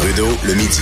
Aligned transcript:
Trudeau 0.00 0.28
le 0.46 0.54
midi. 0.54 0.80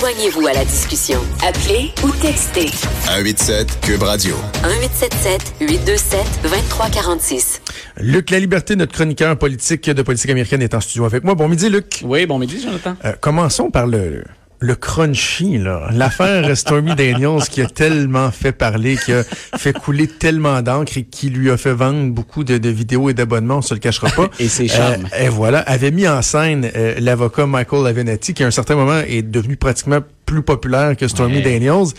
Joignez-vous 0.00 0.46
à 0.46 0.54
la 0.54 0.64
discussion. 0.64 1.20
Appelez 1.46 1.92
ou 2.02 2.10
textez 2.22 2.68
187 3.04 3.80
Cube 3.82 4.02
Radio. 4.02 4.34
1877 4.62 5.56
827 5.60 6.40
2346. 6.42 7.60
Luc 7.98 8.30
La 8.30 8.40
Liberté, 8.40 8.76
notre 8.76 8.92
chroniqueur 8.92 9.36
politique 9.36 9.90
de 9.90 10.00
politique 10.00 10.30
américaine, 10.30 10.62
est 10.62 10.72
en 10.72 10.80
studio 10.80 11.04
avec 11.04 11.22
moi. 11.22 11.34
Bon 11.34 11.48
midi, 11.48 11.68
Luc. 11.68 12.00
Oui, 12.02 12.24
bon 12.24 12.38
midi, 12.38 12.62
Jonathan. 12.62 12.96
Euh, 13.04 13.12
commençons 13.20 13.70
par 13.70 13.86
le, 13.86 14.24
le 14.60 14.74
crunchy, 14.74 15.58
là. 15.58 15.88
L'affaire 15.92 16.56
Stormy 16.56 16.94
Daniels 16.96 17.42
qui 17.50 17.60
a 17.60 17.66
tellement 17.66 18.30
fait 18.30 18.52
parler, 18.52 18.96
qui 18.96 19.12
a 19.12 19.22
fait 19.24 19.72
couler 19.72 20.06
tellement 20.06 20.62
d'encre 20.62 20.96
et 20.96 21.02
qui 21.04 21.28
lui 21.30 21.50
a 21.50 21.56
fait 21.56 21.74
vendre 21.74 22.10
beaucoup 22.12 22.44
de, 22.44 22.58
de 22.58 22.68
vidéos 22.68 23.10
et 23.10 23.14
d'abonnements, 23.14 23.58
on 23.58 23.62
se 23.62 23.74
le 23.74 23.80
cachera 23.80 24.08
pas. 24.10 24.30
Et 24.38 24.48
ses 24.48 24.68
charmes. 24.68 25.06
Euh, 25.14 25.24
et 25.26 25.28
voilà, 25.28 25.60
avait 25.60 25.90
mis 25.90 26.08
en 26.08 26.22
scène 26.22 26.70
euh, 26.76 26.94
l'avocat 26.98 27.46
Michael 27.46 27.86
Avenatti, 27.86 28.34
qui 28.34 28.42
à 28.42 28.46
un 28.46 28.50
certain 28.50 28.74
moment 28.76 29.00
est 29.06 29.22
devenu 29.22 29.56
pratiquement 29.56 30.00
plus 30.26 30.42
populaire 30.42 30.96
que 30.96 31.08
Stormy 31.08 31.36
Ouais. 31.36 31.42
Daniels. 31.42 31.92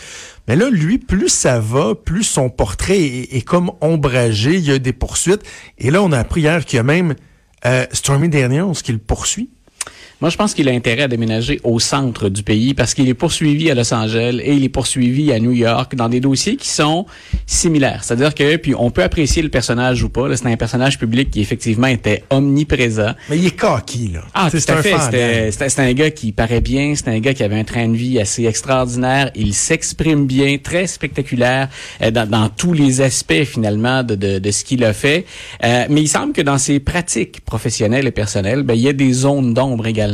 Mais 0.48 0.56
là, 0.56 0.68
lui, 0.70 0.98
plus 0.98 1.28
ça 1.28 1.60
va, 1.60 1.94
plus 1.94 2.24
son 2.24 2.50
portrait 2.50 2.98
est, 3.00 3.36
est 3.36 3.42
comme 3.42 3.70
ombragé. 3.80 4.54
Il 4.54 4.64
y 4.64 4.72
a 4.72 4.78
des 4.78 4.92
poursuites. 4.92 5.42
Et 5.78 5.90
là, 5.90 6.02
on 6.02 6.10
a 6.12 6.18
appris 6.18 6.40
hier 6.40 6.64
qu'il 6.64 6.76
y 6.76 6.80
a 6.80 6.84
même 6.84 7.14
euh, 7.64 7.84
Stormy 7.92 8.28
Daniels 8.28 8.72
qui 8.82 8.92
le 8.92 8.98
poursuit. 8.98 9.50
Moi, 10.22 10.30
je 10.30 10.36
pense 10.38 10.54
qu'il 10.54 10.66
a 10.70 10.72
intérêt 10.72 11.02
à 11.02 11.08
déménager 11.08 11.60
au 11.62 11.78
centre 11.78 12.30
du 12.30 12.42
pays 12.42 12.72
parce 12.72 12.94
qu'il 12.94 13.06
est 13.06 13.12
poursuivi 13.14 13.70
à 13.70 13.74
Los 13.74 13.92
Angeles 13.92 14.40
et 14.42 14.54
il 14.54 14.64
est 14.64 14.70
poursuivi 14.70 15.30
à 15.30 15.38
New 15.38 15.52
York 15.52 15.94
dans 15.94 16.08
des 16.08 16.20
dossiers 16.20 16.56
qui 16.56 16.70
sont 16.70 17.04
similaires. 17.44 18.02
C'est-à-dire 18.02 18.34
que, 18.34 18.56
puis 18.56 18.74
on 18.74 18.90
peut 18.90 19.02
apprécier 19.02 19.42
le 19.42 19.50
personnage 19.50 20.02
ou 20.02 20.08
pas. 20.08 20.34
C'est 20.34 20.46
un 20.46 20.56
personnage 20.56 20.98
public 20.98 21.30
qui 21.30 21.42
effectivement 21.42 21.88
était 21.88 22.24
omniprésent. 22.30 23.12
Mais 23.28 23.36
il 23.36 23.46
est 23.46 23.50
coquille, 23.56 24.12
là. 24.14 24.22
Ah, 24.32 24.48
sais, 24.48 24.70
à 24.70 24.82
fait. 24.82 24.94
hein. 24.94 25.50
c'était 25.50 25.82
un 25.82 25.92
gars 25.92 26.10
qui 26.10 26.32
paraît 26.32 26.62
bien. 26.62 26.94
C'est 26.96 27.08
un 27.08 27.18
gars 27.18 27.34
qui 27.34 27.42
avait 27.42 27.58
un 27.58 27.64
train 27.64 27.86
de 27.86 27.96
vie 27.96 28.18
assez 28.18 28.46
extraordinaire. 28.46 29.30
Il 29.34 29.52
s'exprime 29.52 30.26
bien, 30.26 30.56
très 30.56 30.86
spectaculaire 30.86 31.68
euh, 32.00 32.10
dans, 32.10 32.26
dans 32.26 32.48
tous 32.48 32.72
les 32.72 33.02
aspects 33.02 33.44
finalement 33.44 34.02
de, 34.02 34.14
de, 34.14 34.38
de 34.38 34.50
ce 34.50 34.64
qu'il 34.64 34.82
a 34.82 34.94
fait. 34.94 35.26
Euh, 35.62 35.84
mais 35.90 36.00
il 36.00 36.08
semble 36.08 36.32
que 36.32 36.40
dans 36.42 36.56
ses 36.56 36.80
pratiques 36.80 37.42
professionnelles 37.42 38.06
et 38.06 38.12
personnelles, 38.12 38.62
ben, 38.62 38.72
il 38.72 38.80
y 38.80 38.88
a 38.88 38.94
des 38.94 39.12
zones 39.12 39.52
d'ombre 39.52 39.86
également. 39.86 40.05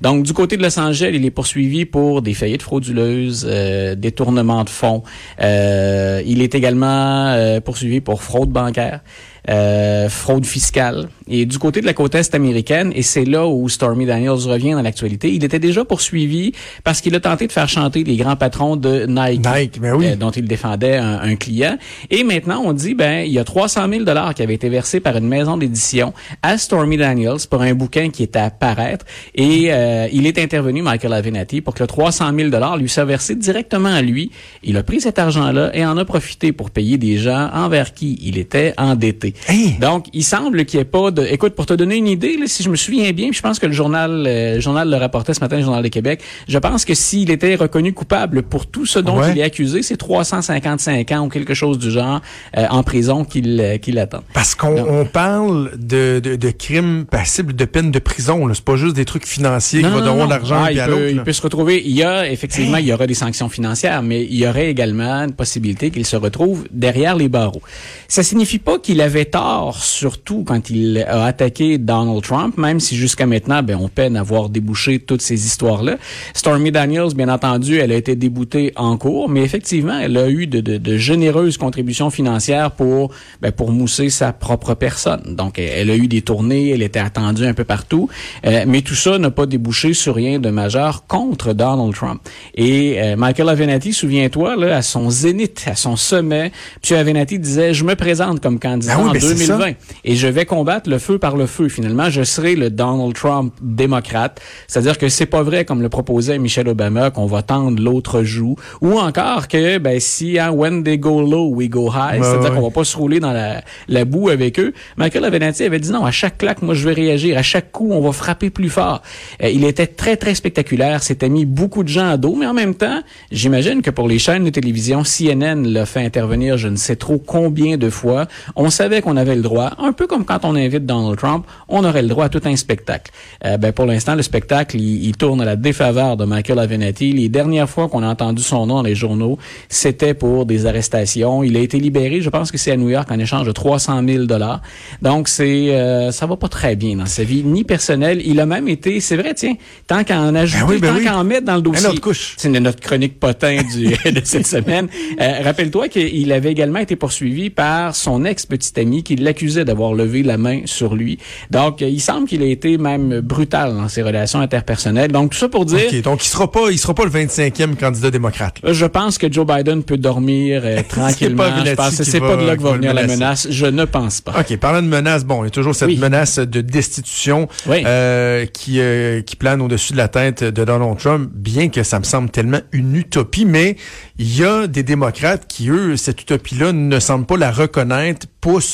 Donc, 0.00 0.24
du 0.24 0.32
côté 0.32 0.56
de 0.56 0.62
Los 0.62 0.78
Angeles, 0.78 1.10
il 1.14 1.24
est 1.24 1.30
poursuivi 1.30 1.84
pour 1.84 2.22
des 2.22 2.34
faillites 2.34 2.62
frauduleuses, 2.62 3.46
euh, 3.48 3.94
détournement 3.94 4.64
de 4.64 4.70
fonds. 4.70 5.02
Euh, 5.40 6.22
il 6.26 6.42
est 6.42 6.54
également 6.54 7.32
euh, 7.32 7.60
poursuivi 7.60 8.00
pour 8.00 8.22
fraude 8.22 8.50
bancaire. 8.50 9.00
Euh, 9.50 10.08
fraude 10.08 10.46
fiscale. 10.46 11.08
Et 11.28 11.46
du 11.46 11.58
côté 11.58 11.80
de 11.80 11.86
la 11.86 11.94
côte 11.94 12.14
est 12.14 12.34
américaine, 12.34 12.92
et 12.94 13.02
c'est 13.02 13.24
là 13.24 13.46
où 13.46 13.68
Stormy 13.68 14.06
Daniels 14.06 14.30
revient 14.30 14.72
dans 14.72 14.82
l'actualité, 14.82 15.32
il 15.32 15.44
était 15.44 15.58
déjà 15.58 15.84
poursuivi 15.84 16.52
parce 16.82 17.00
qu'il 17.00 17.14
a 17.14 17.20
tenté 17.20 17.46
de 17.46 17.52
faire 17.52 17.68
chanter 17.68 18.04
les 18.04 18.16
grands 18.16 18.36
patrons 18.36 18.76
de 18.76 19.06
Nike, 19.06 19.46
Nike, 19.46 19.80
ben 19.80 19.94
oui. 19.94 20.06
euh, 20.08 20.16
dont 20.16 20.30
il 20.30 20.46
défendait 20.46 20.96
un, 20.96 21.20
un 21.20 21.36
client. 21.36 21.78
Et 22.10 22.24
maintenant, 22.24 22.62
on 22.64 22.72
dit, 22.72 22.94
ben, 22.94 23.24
il 23.26 23.32
y 23.32 23.38
a 23.38 23.44
300 23.44 23.88
000 23.88 24.04
dollars 24.04 24.34
qui 24.34 24.42
avaient 24.42 24.54
été 24.54 24.68
versés 24.68 25.00
par 25.00 25.16
une 25.16 25.28
maison 25.28 25.56
d'édition 25.56 26.12
à 26.42 26.58
Stormy 26.58 26.96
Daniels 26.96 27.46
pour 27.48 27.62
un 27.62 27.74
bouquin 27.74 28.10
qui 28.10 28.22
était 28.22 28.38
à 28.38 28.50
paraître. 28.50 29.04
Et 29.34 29.68
euh, 29.72 30.08
il 30.12 30.26
est 30.26 30.38
intervenu, 30.38 30.82
Michael 30.82 31.12
Avenatti, 31.12 31.60
pour 31.60 31.74
que 31.74 31.82
le 31.82 31.86
300 31.86 32.32
000 32.36 32.50
dollars 32.50 32.76
lui 32.76 32.88
soit 32.88 33.04
versé 33.04 33.34
directement 33.34 33.88
à 33.92 34.02
lui. 34.02 34.30
Il 34.62 34.76
a 34.76 34.82
pris 34.82 35.00
cet 35.00 35.18
argent-là 35.18 35.70
et 35.74 35.84
en 35.84 35.96
a 35.96 36.04
profité 36.04 36.52
pour 36.52 36.70
payer 36.70 36.98
des 36.98 37.16
gens 37.18 37.50
envers 37.52 37.94
qui 37.94 38.18
il 38.22 38.38
était 38.38 38.74
endetté. 38.78 39.33
Hey! 39.48 39.76
Donc, 39.80 40.06
il 40.12 40.22
semble 40.24 40.64
qu'il 40.64 40.78
n'y 40.78 40.82
ait 40.82 40.84
pas 40.86 41.10
de... 41.10 41.24
Écoute, 41.30 41.54
pour 41.54 41.66
te 41.66 41.74
donner 41.74 41.96
une 41.96 42.06
idée, 42.08 42.36
là, 42.36 42.44
si 42.46 42.62
je 42.62 42.70
me 42.70 42.76
souviens 42.76 43.10
bien, 43.12 43.28
puis 43.28 43.36
je 43.36 43.42
pense 43.42 43.58
que 43.58 43.66
le 43.66 43.72
journal, 43.72 44.24
euh, 44.26 44.54
le 44.56 44.60
journal 44.60 44.88
le 44.90 44.96
rapportait 44.96 45.34
ce 45.34 45.40
matin, 45.40 45.56
le 45.56 45.62
Journal 45.62 45.82
de 45.82 45.88
Québec, 45.88 46.20
je 46.48 46.58
pense 46.58 46.84
que 46.84 46.94
s'il 46.94 47.30
était 47.30 47.54
reconnu 47.54 47.92
coupable 47.92 48.42
pour 48.42 48.66
tout 48.66 48.86
ce 48.86 48.98
dont 48.98 49.18
Ouais. 49.20 49.30
il 49.32 49.38
est 49.38 49.42
accusé, 49.42 49.82
c'est 49.82 49.96
355 49.96 51.12
ans 51.12 51.26
ou 51.26 51.28
quelque 51.28 51.54
chose 51.54 51.78
du 51.78 51.90
genre 51.90 52.20
euh, 52.56 52.66
en 52.70 52.82
prison 52.82 53.24
qu'il 53.24 53.60
euh, 53.60 54.00
attend. 54.02 54.22
Parce 54.32 54.54
qu'on 54.54 55.04
parle 55.12 55.72
de, 55.76 56.20
de, 56.22 56.36
de 56.36 56.50
crimes 56.50 57.04
passibles 57.08 57.54
de 57.54 57.64
peine 57.64 57.90
de 57.90 57.98
prison. 57.98 58.48
C'est 58.54 58.64
pas 58.64 58.76
juste 58.76 58.96
des 58.96 59.04
trucs 59.04 59.26
financiers 59.26 59.82
qui 59.82 59.88
vont 59.88 60.00
donner 60.00 60.26
l'argent 60.26 60.62
Ah, 60.64 60.72
il, 60.72 60.82
peut, 60.84 61.10
il 61.10 61.22
peut 61.22 61.32
se 61.32 61.42
retrouver. 61.42 61.82
Il 61.84 61.92
y 61.96 62.02
a 62.02 62.28
effectivement, 62.30 62.78
il 62.78 62.86
y 62.86 62.92
aura 62.92 63.06
des 63.06 63.14
sanctions 63.14 63.48
financières, 63.48 64.02
mais 64.02 64.22
il 64.24 64.36
y 64.36 64.46
aurait 64.46 64.68
également 64.70 65.24
une 65.24 65.32
possibilité 65.32 65.90
qu'il 65.90 66.06
se 66.06 66.16
retrouve 66.16 66.64
derrière 66.70 67.14
les 67.16 67.28
barreaux. 67.28 67.62
Ça 68.08 68.22
signifie 68.22 68.58
pas 68.58 68.78
qu'il 68.78 69.00
avait 69.00 69.23
tort, 69.24 69.82
surtout 69.82 70.44
quand 70.44 70.70
il 70.70 71.04
a 71.08 71.24
attaqué 71.24 71.78
Donald 71.78 72.22
Trump, 72.22 72.56
même 72.58 72.80
si 72.80 72.96
jusqu'à 72.96 73.26
maintenant, 73.26 73.62
ben, 73.62 73.76
on 73.80 73.88
peine 73.88 74.16
à 74.16 74.22
voir 74.22 74.48
débouché 74.48 74.98
toutes 74.98 75.22
ces 75.22 75.46
histoires-là. 75.46 75.96
Stormy 76.34 76.70
Daniels, 76.72 77.14
bien 77.14 77.28
entendu, 77.28 77.78
elle 77.78 77.92
a 77.92 77.96
été 77.96 78.16
déboutée 78.16 78.72
en 78.76 78.96
cours, 78.96 79.28
mais 79.28 79.42
effectivement, 79.42 79.98
elle 79.98 80.16
a 80.16 80.28
eu 80.28 80.46
de, 80.46 80.60
de- 80.60 80.78
de 80.78 80.96
généreuses 80.96 81.56
contributions 81.58 82.10
financières 82.10 82.70
pour, 82.72 83.10
ben, 83.40 83.52
pour 83.52 83.70
mousser 83.72 84.10
sa 84.10 84.32
propre 84.32 84.74
personne. 84.74 85.34
Donc, 85.36 85.58
elle, 85.58 85.90
a 85.90 85.96
eu 85.96 86.06
des 86.08 86.22
tournées, 86.22 86.70
elle 86.70 86.82
était 86.82 86.98
attendue 87.00 87.46
un 87.46 87.54
peu 87.54 87.64
partout, 87.64 88.08
euh, 88.46 88.64
mais 88.66 88.82
tout 88.82 88.94
ça 88.94 89.18
n'a 89.18 89.30
pas 89.30 89.46
débouché 89.46 89.94
sur 89.94 90.14
rien 90.14 90.38
de 90.38 90.50
majeur 90.50 91.06
contre 91.06 91.52
Donald 91.52 91.94
Trump. 91.94 92.20
Et 92.54 92.96
euh, 93.00 93.16
Michael 93.16 93.48
Avenatti, 93.48 93.92
souviens-toi, 93.92 94.56
là, 94.56 94.76
à 94.76 94.82
son 94.82 95.10
zénith, 95.10 95.64
à 95.66 95.74
son 95.74 95.96
sommet, 95.96 96.52
M. 96.90 96.96
Avenatti 96.98 97.38
disait, 97.38 97.74
je 97.74 97.84
me 97.84 97.94
présente 97.94 98.40
comme 98.40 98.58
candidat 98.58 98.96
oui, 98.98 99.13
en 99.16 99.20
ben, 99.20 99.36
c'est 99.36 99.46
2020 99.46 99.72
et 100.04 100.16
je 100.16 100.26
vais 100.28 100.44
combattre 100.44 100.90
le 100.90 100.98
feu 100.98 101.18
par 101.18 101.36
le 101.36 101.46
feu. 101.46 101.68
Finalement, 101.68 102.10
je 102.10 102.22
serai 102.22 102.54
le 102.56 102.70
Donald 102.70 103.14
Trump 103.14 103.54
démocrate. 103.62 104.40
C'est-à-dire 104.66 104.98
que 104.98 105.08
c'est 105.08 105.26
pas 105.26 105.42
vrai, 105.42 105.64
comme 105.64 105.82
le 105.82 105.88
proposait 105.88 106.38
Michelle 106.38 106.68
Obama, 106.68 107.10
qu'on 107.10 107.26
va 107.26 107.42
tendre 107.42 107.82
l'autre 107.82 108.22
joue, 108.22 108.56
ou 108.80 108.98
encore 108.98 109.48
que 109.48 109.78
ben 109.78 110.00
si 110.00 110.38
hein, 110.38 110.50
when 110.50 110.82
they 110.82 110.98
go 110.98 111.20
low, 111.20 111.48
we 111.54 111.68
go 111.68 111.90
high, 111.90 112.20
Ouais, 112.20 112.26
c'est-à-dire 112.26 112.50
ouais. 112.50 112.56
qu'on 112.56 112.62
va 112.62 112.70
pas 112.70 112.84
se 112.84 112.96
rouler 112.96 113.20
dans 113.20 113.32
la, 113.32 113.62
la 113.88 114.04
boue 114.04 114.28
avec 114.28 114.58
eux. 114.58 114.72
Michael 114.96 115.24
Avenatti 115.24 115.64
avait 115.64 115.78
dit 115.80 115.90
non, 115.90 116.04
à 116.04 116.10
chaque 116.10 116.38
claque, 116.38 116.62
moi 116.62 116.74
je 116.74 116.86
vais 116.88 116.94
réagir, 116.94 117.38
à 117.38 117.42
chaque 117.42 117.72
coup, 117.72 117.90
on 117.92 118.00
va 118.00 118.12
frapper 118.12 118.50
plus 118.50 118.68
fort. 118.68 119.02
Euh, 119.42 119.48
il 119.48 119.64
était 119.64 119.86
très 119.86 120.16
très 120.16 120.34
spectaculaire, 120.34 121.02
s'était 121.02 121.28
mis 121.28 121.44
beaucoup 121.44 121.82
de 121.82 121.88
gens 121.88 122.08
à 122.08 122.16
dos, 122.16 122.34
mais 122.36 122.46
en 122.46 122.54
même 122.54 122.74
temps, 122.74 123.02
j'imagine 123.30 123.82
que 123.82 123.90
pour 123.90 124.08
les 124.08 124.18
chaînes 124.18 124.44
de 124.44 124.50
télévision, 124.50 125.02
CNN 125.04 125.66
l'a 125.66 125.86
fait 125.86 126.04
intervenir, 126.04 126.56
je 126.58 126.68
ne 126.68 126.76
sais 126.76 126.96
trop 126.96 127.18
combien 127.18 127.76
de 127.76 127.90
fois. 127.90 128.26
On 128.56 128.70
savait 128.70 129.02
qu'on 129.04 129.16
avait 129.16 129.36
le 129.36 129.42
droit, 129.42 129.70
un 129.78 129.92
peu 129.92 130.06
comme 130.06 130.24
quand 130.24 130.40
on 130.44 130.56
invite 130.56 130.84
Donald 130.86 131.16
Trump, 131.18 131.46
on 131.68 131.84
aurait 131.84 132.02
le 132.02 132.08
droit 132.08 132.24
à 132.24 132.28
tout 132.28 132.40
un 132.44 132.56
spectacle. 132.56 133.12
Euh, 133.44 133.56
ben 133.56 133.72
pour 133.72 133.86
l'instant, 133.86 134.14
le 134.16 134.22
spectacle, 134.22 134.76
il, 134.76 135.04
il 135.04 135.16
tourne 135.16 135.40
à 135.40 135.44
la 135.44 135.56
défaveur 135.56 136.16
de 136.16 136.24
Michael 136.24 136.58
Avenatti. 136.58 137.12
Les 137.12 137.28
dernières 137.28 137.68
fois 137.68 137.88
qu'on 137.88 138.02
a 138.02 138.08
entendu 138.08 138.42
son 138.42 138.66
nom 138.66 138.76
dans 138.76 138.82
les 138.82 138.94
journaux, 138.94 139.38
c'était 139.68 140.14
pour 140.14 140.46
des 140.46 140.66
arrestations. 140.66 141.42
Il 141.44 141.56
a 141.56 141.60
été 141.60 141.78
libéré, 141.78 142.20
je 142.20 142.30
pense 142.30 142.50
que 142.50 142.58
c'est 142.58 142.72
à 142.72 142.76
New 142.76 142.88
York, 142.88 143.08
en 143.10 143.18
échange 143.18 143.46
de 143.46 143.52
300 143.52 144.02
000 144.06 144.24
dollars. 144.24 144.60
Donc 145.02 145.28
c'est, 145.28 145.70
euh, 145.70 146.10
ça 146.10 146.26
va 146.26 146.36
pas 146.36 146.48
très 146.48 146.74
bien 146.76 146.96
dans 146.96 147.06
sa 147.06 147.24
vie, 147.24 147.44
ni 147.44 147.62
personnelle. 147.64 148.20
Il 148.24 148.40
a 148.40 148.46
même 148.46 148.68
été, 148.68 149.00
c'est 149.00 149.16
vrai, 149.16 149.34
tiens, 149.34 149.54
tant 149.86 150.02
qu'à 150.04 150.20
en 150.20 150.34
ajouter, 150.34 150.64
Ben 150.64 150.70
oui, 150.70 150.78
ben 150.80 150.88
tant 150.88 150.98
oui. 150.98 151.04
qu'à 151.04 151.16
en 151.18 151.24
mettre 151.24 151.44
dans 151.46 151.56
le 151.56 151.62
dossier. 151.62 151.90
C'est 152.36 152.48
notre 152.48 152.80
chronique 152.80 153.20
potin 153.20 153.58
du, 153.62 153.88
de 154.12 154.20
cette 154.24 154.46
semaine. 154.46 154.88
Euh, 155.20 155.42
Rappelle-toi 155.42 155.88
qu'il 155.88 156.32
avait 156.32 156.50
également 156.52 156.78
été 156.78 156.96
poursuivi 156.96 157.50
par 157.50 157.94
son 157.94 158.24
ex-petit 158.24 158.78
ami 158.80 158.93
qui 159.02 159.16
l'accusait 159.16 159.64
d'avoir 159.64 159.94
levé 159.94 160.22
la 160.22 160.38
main 160.38 160.60
sur 160.66 160.94
lui. 160.94 161.18
Donc, 161.50 161.82
euh, 161.82 161.88
il 161.88 162.00
semble 162.00 162.28
qu'il 162.28 162.42
a 162.42 162.46
été 162.46 162.78
même 162.78 163.20
brutal 163.20 163.74
dans 163.74 163.88
ses 163.88 164.02
relations 164.02 164.40
interpersonnelles. 164.40 165.10
Donc, 165.12 165.32
tout 165.32 165.38
ça 165.38 165.48
pour 165.48 165.64
dire... 165.64 165.80
OK, 165.92 166.02
donc 166.02 166.24
il 166.24 166.28
sera 166.28 166.50
pas, 166.50 166.70
il 166.70 166.78
sera 166.78 166.94
pas 166.94 167.04
le 167.04 167.10
25e 167.10 167.76
candidat 167.76 168.10
démocrate. 168.10 168.60
là. 168.62 168.72
Je 168.72 168.86
pense 168.86 169.18
que 169.18 169.30
Joe 169.32 169.46
Biden 169.46 169.82
peut 169.82 169.96
dormir 169.98 170.62
euh, 170.64 170.80
tranquillement. 170.88 171.44
Je 171.64 171.72
pense 171.74 171.96
que 171.98 172.04
c'est 172.04 172.20
pas 172.20 172.36
de 172.36 172.44
là 172.46 172.56
que 172.56 172.62
va 172.62 172.70
va 172.70 172.76
venir 172.76 172.94
la 172.94 173.06
menace. 173.06 173.46
Je 173.50 173.66
ne 173.66 173.84
pense 173.84 174.20
pas. 174.20 174.34
OK, 174.40 174.56
parlant 174.58 174.82
de 174.82 174.88
menaces, 174.88 175.24
bon, 175.24 175.42
il 175.42 175.46
y 175.46 175.48
a 175.48 175.50
toujours 175.50 175.74
cette 175.74 175.88
Oui. 175.88 175.96
menace 175.98 176.38
de 176.38 176.60
destitution 176.60 177.48
Oui. 177.68 177.82
euh, 177.86 178.46
qui, 178.46 178.80
euh, 178.80 179.22
qui 179.22 179.36
plane 179.36 179.60
au-dessus 179.62 179.92
de 179.92 179.98
la 179.98 180.08
tête 180.08 180.44
de 180.44 180.64
Donald 180.64 180.98
Trump, 180.98 181.30
bien 181.34 181.68
que 181.68 181.82
ça 181.82 181.98
me 181.98 182.04
semble 182.04 182.30
tellement 182.30 182.60
une 182.72 182.94
utopie, 182.96 183.44
mais 183.44 183.76
il 184.18 184.36
y 184.38 184.44
a 184.44 184.66
des 184.66 184.82
démocrates 184.82 185.46
qui, 185.48 185.68
eux, 185.70 185.96
cette 185.96 186.22
utopie-là 186.22 186.72
ne 186.72 186.98
semblent 187.00 187.26
pas 187.26 187.36
la 187.36 187.50
reconnaître, 187.50 188.26
poussent, 188.40 188.73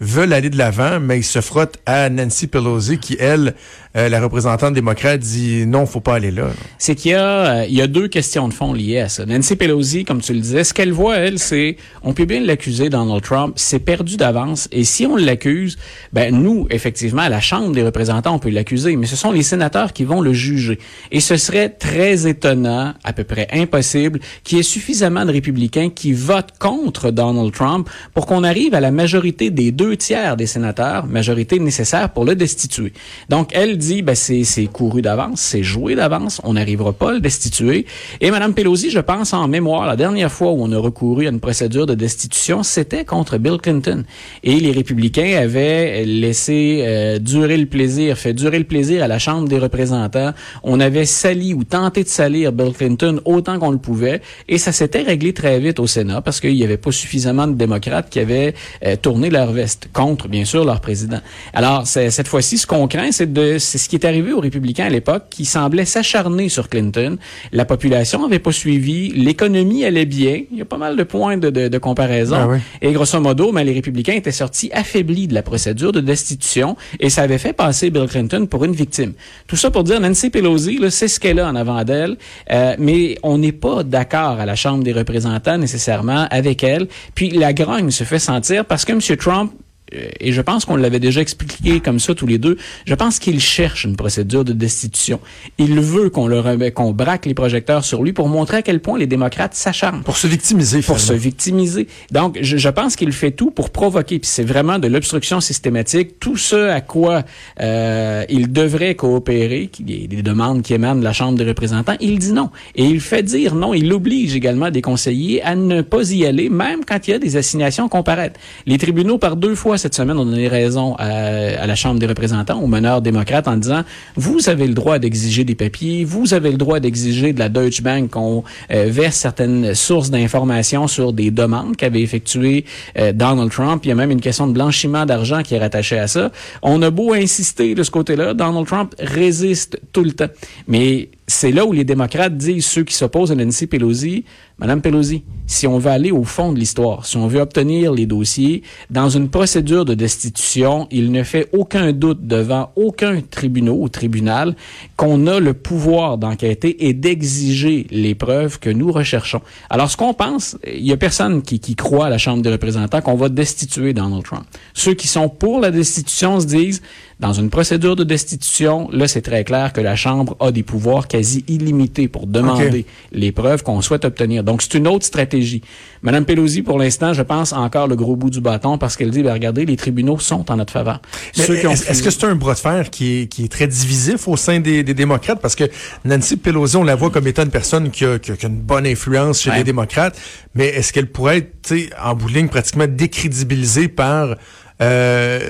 veulent 0.00 0.32
aller 0.32 0.50
de 0.50 0.56
l'avant, 0.56 1.00
mais 1.00 1.18
ils 1.18 1.24
se 1.24 1.40
frottent 1.40 1.78
à 1.86 2.08
Nancy 2.08 2.46
Pelosi 2.46 2.98
qui, 2.98 3.16
elle, 3.18 3.54
euh, 3.96 4.08
la 4.08 4.20
représentante 4.20 4.74
démocrate, 4.74 5.20
dit 5.20 5.66
non, 5.66 5.86
faut 5.86 6.00
pas 6.00 6.14
aller 6.14 6.30
là. 6.30 6.50
c'est 6.78 6.94
qu'il 6.94 7.12
y 7.12 7.14
euh, 7.14 7.64
y 7.68 7.82
a 7.82 7.86
deux 7.86 8.06
questions 8.06 8.46
de 8.48 8.54
fond 8.54 8.72
liées 8.72 9.00
à 9.00 9.08
ça. 9.08 9.26
Nancy 9.26 9.56
Pelosi, 9.56 10.04
comme 10.04 10.20
tu 10.20 10.34
le 10.34 10.40
disais, 10.40 10.62
ce 10.62 10.72
qu'elle 10.72 10.92
voit, 10.92 11.16
elle, 11.16 11.38
c'est, 11.38 11.76
on 12.02 12.12
peut 12.12 12.26
bien 12.26 12.40
l'accuser, 12.40 12.90
Donald 12.90 13.22
Trump, 13.22 13.54
c'est 13.56 13.80
perdu 13.80 14.16
d'avance. 14.16 14.68
Et 14.70 14.84
si 14.84 15.06
on 15.06 15.16
l'accuse, 15.16 15.78
ben, 16.12 16.34
nous, 16.34 16.66
effectivement, 16.70 17.22
à 17.22 17.28
la 17.28 17.40
Chambre 17.40 17.72
des 17.72 17.82
représentants, 17.82 18.34
on 18.34 18.38
peut 18.38 18.50
l'accuser, 18.50 18.94
mais 18.96 19.06
ce 19.06 19.16
sont 19.16 19.32
les 19.32 19.42
sénateurs 19.42 19.92
qui 19.92 20.04
vont 20.04 20.20
le 20.20 20.32
juger. 20.32 20.78
Et 21.10 21.20
ce 21.20 21.36
serait 21.36 21.70
très 21.70 22.28
étonnant, 22.28 22.94
à 23.02 23.12
peu 23.12 23.24
près 23.24 23.48
impossible, 23.52 24.20
qu'il 24.44 24.58
y 24.58 24.60
ait 24.60 24.64
suffisamment 24.64 25.24
de 25.24 25.32
républicains 25.32 25.90
qui 25.90 26.12
votent 26.12 26.56
contre 26.58 27.10
Donald 27.10 27.52
Trump 27.52 27.88
pour 28.14 28.26
qu'on 28.26 28.44
arrive 28.44 28.74
à 28.74 28.80
la 28.80 28.90
majorité 28.90 29.50
des 29.50 29.72
deux 29.72 29.87
tiers 29.96 30.36
des 30.36 30.46
sénateurs, 30.46 31.06
majorité 31.06 31.58
nécessaire 31.58 32.10
pour 32.10 32.24
le 32.24 32.34
destituer. 32.34 32.92
Donc, 33.28 33.50
elle 33.52 33.68
elle 33.68 33.76
dit, 33.76 34.02
ben, 34.02 34.14
c'est, 34.14 34.44
c'est 34.44 34.66
couru 34.66 35.02
d'avance, 35.02 35.40
c'est 35.40 35.62
joué 35.62 35.94
d'avance, 35.94 36.40
on 36.44 36.54
n'arrivera 36.54 36.92
pas 36.92 37.10
à 37.10 37.12
le 37.12 37.20
destituer. 37.20 37.86
Et 38.20 38.30
Mme 38.30 38.54
Pelosi, 38.54 38.90
je 38.90 39.00
pense 39.00 39.34
en 39.34 39.46
mémoire, 39.46 39.86
la 39.86 39.96
dernière 39.96 40.32
fois 40.32 40.52
où 40.52 40.62
on 40.62 40.72
a 40.72 40.78
recouru 40.78 41.26
à 41.26 41.30
une 41.30 41.40
procédure 41.40 41.86
de 41.86 41.94
destitution, 41.94 42.62
c'était 42.62 43.04
contre 43.04 43.36
Bill 43.36 43.58
Clinton. 43.58 44.04
Et 44.42 44.58
les 44.60 44.72
républicains 44.72 45.38
avaient 45.38 46.04
laissé 46.04 46.82
euh, 46.82 47.18
durer 47.18 47.56
le 47.56 47.66
plaisir, 47.66 48.16
fait 48.16 48.32
durer 48.32 48.58
le 48.58 48.64
plaisir 48.64 49.02
à 49.02 49.08
la 49.08 49.18
Chambre 49.18 49.48
des 49.48 49.58
représentants. 49.58 50.32
On 50.62 50.80
avait 50.80 51.04
sali 51.04 51.52
ou 51.52 51.64
tenté 51.64 52.04
de 52.04 52.08
salir 52.08 52.52
Bill 52.52 52.72
Clinton 52.72 53.20
autant 53.24 53.58
qu'on 53.58 53.70
le 53.70 53.78
pouvait. 53.78 54.22
Et 54.48 54.58
ça 54.58 54.72
s'était 54.72 55.02
réglé 55.02 55.32
très 55.32 55.60
vite 55.60 55.78
au 55.78 55.86
Sénat 55.86 56.22
parce 56.22 56.40
qu'il 56.40 56.54
n'y 56.54 56.64
avait 56.64 56.76
pas 56.76 56.92
suffisamment 56.92 57.46
de 57.46 57.54
démocrates 57.54 58.08
qui 58.08 58.20
avaient 58.20 58.54
euh, 58.84 58.96
tourné 58.96 59.30
leur 59.30 59.52
veste 59.52 59.77
contre, 59.92 60.28
bien 60.28 60.44
sûr, 60.44 60.64
leur 60.64 60.80
président. 60.80 61.20
Alors, 61.52 61.86
cette 61.86 62.28
fois-ci, 62.28 62.58
ce 62.58 62.66
qu'on 62.66 62.88
craint, 62.88 63.12
c'est 63.12 63.32
de 63.32 63.58
c'est 63.58 63.78
ce 63.78 63.88
qui 63.88 63.96
est 63.96 64.04
arrivé 64.04 64.32
aux 64.32 64.40
républicains 64.40 64.86
à 64.86 64.90
l'époque, 64.90 65.24
qui 65.30 65.44
semblaient 65.44 65.84
s'acharner 65.84 66.48
sur 66.48 66.68
Clinton. 66.68 67.16
La 67.52 67.64
population 67.64 68.22
n'avait 68.22 68.38
pas 68.38 68.52
suivi, 68.52 69.10
l'économie 69.10 69.84
allait 69.84 70.06
bien. 70.06 70.42
Il 70.50 70.58
y 70.58 70.62
a 70.62 70.64
pas 70.64 70.76
mal 70.76 70.96
de 70.96 71.02
points 71.02 71.36
de, 71.36 71.50
de, 71.50 71.68
de 71.68 71.78
comparaison. 71.78 72.36
Ah 72.38 72.48
oui. 72.48 72.58
Et 72.82 72.92
grosso 72.92 73.20
modo, 73.20 73.52
ben, 73.52 73.62
les 73.62 73.72
républicains 73.72 74.14
étaient 74.14 74.32
sortis 74.32 74.70
affaiblis 74.72 75.28
de 75.28 75.34
la 75.34 75.42
procédure 75.42 75.92
de 75.92 76.00
destitution 76.00 76.76
et 77.00 77.10
ça 77.10 77.22
avait 77.22 77.38
fait 77.38 77.52
passer 77.52 77.90
Bill 77.90 78.06
Clinton 78.06 78.46
pour 78.46 78.64
une 78.64 78.72
victime. 78.72 79.12
Tout 79.46 79.56
ça 79.56 79.70
pour 79.70 79.84
dire, 79.84 80.00
Nancy 80.00 80.30
Pelosi, 80.30 80.78
là, 80.78 80.90
c'est 80.90 81.08
ce 81.08 81.20
qu'elle 81.20 81.40
a 81.40 81.48
en 81.48 81.56
avant 81.56 81.84
d'elle, 81.84 82.16
euh, 82.50 82.74
mais 82.78 83.18
on 83.22 83.38
n'est 83.38 83.52
pas 83.52 83.82
d'accord 83.82 84.40
à 84.40 84.46
la 84.46 84.56
Chambre 84.56 84.82
des 84.84 84.92
représentants 84.92 85.58
nécessairement 85.58 86.26
avec 86.30 86.62
elle. 86.62 86.88
Puis 87.14 87.30
la 87.30 87.52
grogne 87.52 87.90
se 87.90 88.04
fait 88.04 88.18
sentir 88.18 88.64
parce 88.64 88.84
que 88.84 88.92
M. 88.92 89.00
Trump 89.16 89.52
et 89.92 90.32
je 90.32 90.40
pense 90.40 90.64
qu'on 90.64 90.76
l'avait 90.76 91.00
déjà 91.00 91.20
expliqué 91.20 91.80
comme 91.80 91.98
ça 91.98 92.14
tous 92.14 92.26
les 92.26 92.38
deux, 92.38 92.56
je 92.86 92.94
pense 92.94 93.18
qu'il 93.18 93.40
cherche 93.40 93.84
une 93.84 93.96
procédure 93.96 94.44
de 94.44 94.52
destitution. 94.52 95.20
Il 95.58 95.80
veut 95.80 96.10
qu'on 96.10 96.26
le 96.26 96.70
qu'on 96.70 96.92
braque 96.92 97.26
les 97.26 97.34
projecteurs 97.34 97.84
sur 97.84 98.02
lui 98.02 98.12
pour 98.12 98.28
montrer 98.28 98.58
à 98.58 98.62
quel 98.62 98.80
point 98.80 98.98
les 98.98 99.06
démocrates 99.06 99.54
s'acharnent. 99.54 100.02
Pour 100.02 100.16
se 100.16 100.26
victimiser, 100.26 100.80
Pour 100.82 100.98
se 100.98 101.06
finalement. 101.06 101.22
victimiser. 101.22 101.88
Donc, 102.10 102.38
je, 102.40 102.56
je 102.56 102.68
pense 102.68 102.96
qu'il 102.96 103.12
fait 103.12 103.30
tout 103.30 103.50
pour 103.50 103.70
provoquer. 103.70 104.18
Puis 104.18 104.28
c'est 104.30 104.44
vraiment 104.44 104.78
de 104.78 104.88
l'obstruction 104.88 105.40
systématique. 105.40 106.18
Tout 106.20 106.36
ce 106.36 106.68
à 106.68 106.80
quoi 106.80 107.22
euh, 107.60 108.24
il 108.28 108.52
devrait 108.52 108.94
coopérer, 108.94 109.68
qu'il 109.68 109.90
y 109.90 110.04
ait 110.04 110.08
des 110.08 110.22
demandes 110.22 110.62
qui 110.62 110.74
émanent 110.74 110.98
de 110.98 111.04
la 111.04 111.12
Chambre 111.12 111.38
des 111.38 111.44
représentants, 111.44 111.96
il 112.00 112.18
dit 112.18 112.32
non. 112.32 112.50
Et 112.74 112.84
il 112.84 113.00
fait 113.00 113.22
dire 113.22 113.54
non. 113.54 113.74
Il 113.74 113.92
oblige 113.92 114.34
également 114.34 114.70
des 114.70 114.82
conseillers 114.82 115.42
à 115.42 115.54
ne 115.54 115.82
pas 115.82 116.10
y 116.12 116.24
aller, 116.26 116.48
même 116.50 116.84
quand 116.84 117.06
il 117.08 117.12
y 117.12 117.14
a 117.14 117.18
des 117.18 117.36
assignations 117.36 117.88
comparaître. 117.88 118.38
Les 118.66 118.78
tribunaux, 118.78 119.18
par 119.18 119.36
deux 119.36 119.54
fois 119.54 119.77
cette 119.78 119.94
semaine, 119.94 120.18
ont 120.18 120.24
donné 120.24 120.48
raison 120.48 120.94
à, 120.96 121.06
à 121.06 121.66
la 121.66 121.74
Chambre 121.74 121.98
des 121.98 122.06
représentants, 122.06 122.60
aux 122.60 122.66
meneurs 122.66 123.02
démocrates, 123.02 123.48
en 123.48 123.56
disant, 123.56 123.82
vous 124.16 124.48
avez 124.48 124.66
le 124.66 124.74
droit 124.74 124.98
d'exiger 124.98 125.44
des 125.44 125.54
papiers, 125.54 126.04
vous 126.04 126.34
avez 126.34 126.50
le 126.50 126.56
droit 126.56 126.80
d'exiger 126.80 127.32
de 127.32 127.38
la 127.38 127.48
Deutsche 127.48 127.82
Bank 127.82 128.10
qu'on 128.10 128.44
euh, 128.70 128.86
verse 128.88 129.16
certaines 129.16 129.74
sources 129.74 130.10
d'informations 130.10 130.86
sur 130.88 131.12
des 131.12 131.30
demandes 131.30 131.76
qu'avait 131.76 132.02
effectuées 132.02 132.64
euh, 132.98 133.12
Donald 133.12 133.50
Trump. 133.50 133.84
Il 133.84 133.88
y 133.88 133.92
a 133.92 133.94
même 133.94 134.10
une 134.10 134.20
question 134.20 134.46
de 134.46 134.52
blanchiment 134.52 135.06
d'argent 135.06 135.42
qui 135.42 135.54
est 135.54 135.58
rattachée 135.58 135.98
à 135.98 136.08
ça. 136.08 136.30
On 136.62 136.82
a 136.82 136.90
beau 136.90 137.12
insister 137.12 137.74
de 137.74 137.82
ce 137.82 137.90
côté-là, 137.90 138.34
Donald 138.34 138.66
Trump 138.66 138.94
résiste 138.98 139.80
tout 139.92 140.04
le 140.04 140.12
temps. 140.12 140.28
Mais 140.66 141.08
c'est 141.28 141.52
là 141.52 141.66
où 141.66 141.72
les 141.72 141.84
démocrates 141.84 142.36
disent, 142.36 142.64
ceux 142.64 142.84
qui 142.84 142.94
s'opposent 142.94 143.30
à 143.30 143.34
Nancy 143.34 143.66
Pelosi, 143.66 144.24
Madame 144.58 144.80
Pelosi, 144.80 145.22
si 145.46 145.66
on 145.66 145.78
veut 145.78 145.90
aller 145.90 146.10
au 146.10 146.24
fond 146.24 146.52
de 146.52 146.58
l'histoire, 146.58 147.04
si 147.04 147.18
on 147.18 147.28
veut 147.28 147.40
obtenir 147.40 147.92
les 147.92 148.06
dossiers, 148.06 148.62
dans 148.90 149.10
une 149.10 149.28
procédure 149.28 149.84
de 149.84 149.92
destitution, 149.92 150.88
il 150.90 151.12
ne 151.12 151.22
fait 151.22 151.48
aucun 151.52 151.92
doute 151.92 152.26
devant 152.26 152.72
aucun 152.76 153.20
tribunal 153.20 153.74
ou 153.74 153.88
tribunal 153.90 154.56
qu'on 154.96 155.26
a 155.26 155.38
le 155.38 155.52
pouvoir 155.52 156.16
d'enquêter 156.16 156.88
et 156.88 156.94
d'exiger 156.94 157.86
les 157.90 158.14
preuves 158.14 158.58
que 158.58 158.70
nous 158.70 158.90
recherchons. 158.90 159.42
Alors, 159.68 159.90
ce 159.90 159.98
qu'on 159.98 160.14
pense, 160.14 160.56
il 160.66 160.86
y 160.86 160.92
a 160.92 160.96
personne 160.96 161.42
qui, 161.42 161.60
qui 161.60 161.76
croit 161.76 162.06
à 162.06 162.10
la 162.10 162.18
Chambre 162.18 162.42
des 162.42 162.50
représentants 162.50 163.02
qu'on 163.02 163.16
va 163.16 163.28
destituer 163.28 163.92
Donald 163.92 164.24
Trump. 164.24 164.44
Ceux 164.72 164.94
qui 164.94 165.08
sont 165.08 165.28
pour 165.28 165.60
la 165.60 165.70
destitution 165.70 166.40
se 166.40 166.46
disent, 166.46 166.82
dans 167.20 167.32
une 167.32 167.50
procédure 167.50 167.96
de 167.96 168.04
destitution, 168.04 168.88
là, 168.92 169.08
c'est 169.08 169.22
très 169.22 169.42
clair 169.42 169.72
que 169.72 169.80
la 169.80 169.96
Chambre 169.96 170.36
a 170.38 170.52
des 170.52 170.62
pouvoirs 170.62 171.08
quasi 171.08 171.44
illimités 171.48 172.06
pour 172.06 172.28
demander 172.28 172.86
les 173.10 173.32
preuves 173.32 173.64
qu'on 173.64 173.80
souhaite 173.82 174.04
obtenir. 174.04 174.44
Donc, 174.44 174.62
c'est 174.62 174.74
une 174.74 174.86
autre 174.86 175.04
stratégie. 175.04 175.62
Madame 176.02 176.24
Pelosi, 176.24 176.62
pour 176.62 176.78
l'instant, 176.78 177.12
je 177.14 177.22
pense 177.22 177.52
encore 177.52 177.88
le 177.88 177.96
gros 177.96 178.14
bout 178.14 178.30
du 178.30 178.40
bâton 178.40 178.78
parce 178.78 178.96
qu'elle 178.96 179.10
dit, 179.10 179.24
ben, 179.24 179.32
regardez, 179.32 179.66
les 179.66 179.76
tribunaux 179.76 180.20
sont 180.20 180.48
en 180.48 180.56
notre 180.56 180.72
faveur. 180.72 181.02
Est-ce 181.36 182.02
que 182.04 182.10
c'est 182.10 182.24
un 182.24 182.36
bras 182.36 182.54
de 182.54 182.58
fer 182.60 182.88
qui 182.90 183.22
est, 183.22 183.26
qui 183.26 183.44
est 183.44 183.48
très 183.48 183.66
divisif 183.66 184.28
au 184.28 184.36
sein 184.36 184.60
des, 184.60 184.84
des 184.84 184.94
démocrates? 184.94 185.40
Parce 185.40 185.56
que 185.56 185.64
Nancy 186.04 186.36
Pelosi, 186.36 186.76
on 186.76 186.84
la 186.84 186.94
voit 186.94 187.10
comme 187.10 187.26
étant 187.26 187.42
une 187.42 187.50
personne 187.50 187.90
qui 187.90 188.04
a, 188.04 188.20
qui 188.20 188.30
a- 188.30 188.36
qui 188.36 188.46
a 188.46 188.48
une 188.48 188.60
bonne 188.60 188.86
influence 188.86 189.42
chez 189.42 189.50
Ouais. 189.50 189.58
les 189.58 189.64
démocrates, 189.64 190.16
mais 190.54 190.66
est-ce 190.66 190.92
qu'elle 190.92 191.10
pourrait 191.10 191.38
être, 191.38 191.52
tu 191.66 191.78
sais, 191.80 191.90
en 192.00 192.14
bout 192.14 192.28
de 192.28 192.34
ligne, 192.34 192.48
pratiquement 192.48 192.86
décrédibilisée 192.86 193.88
par 193.88 194.36
euh, 194.80 195.40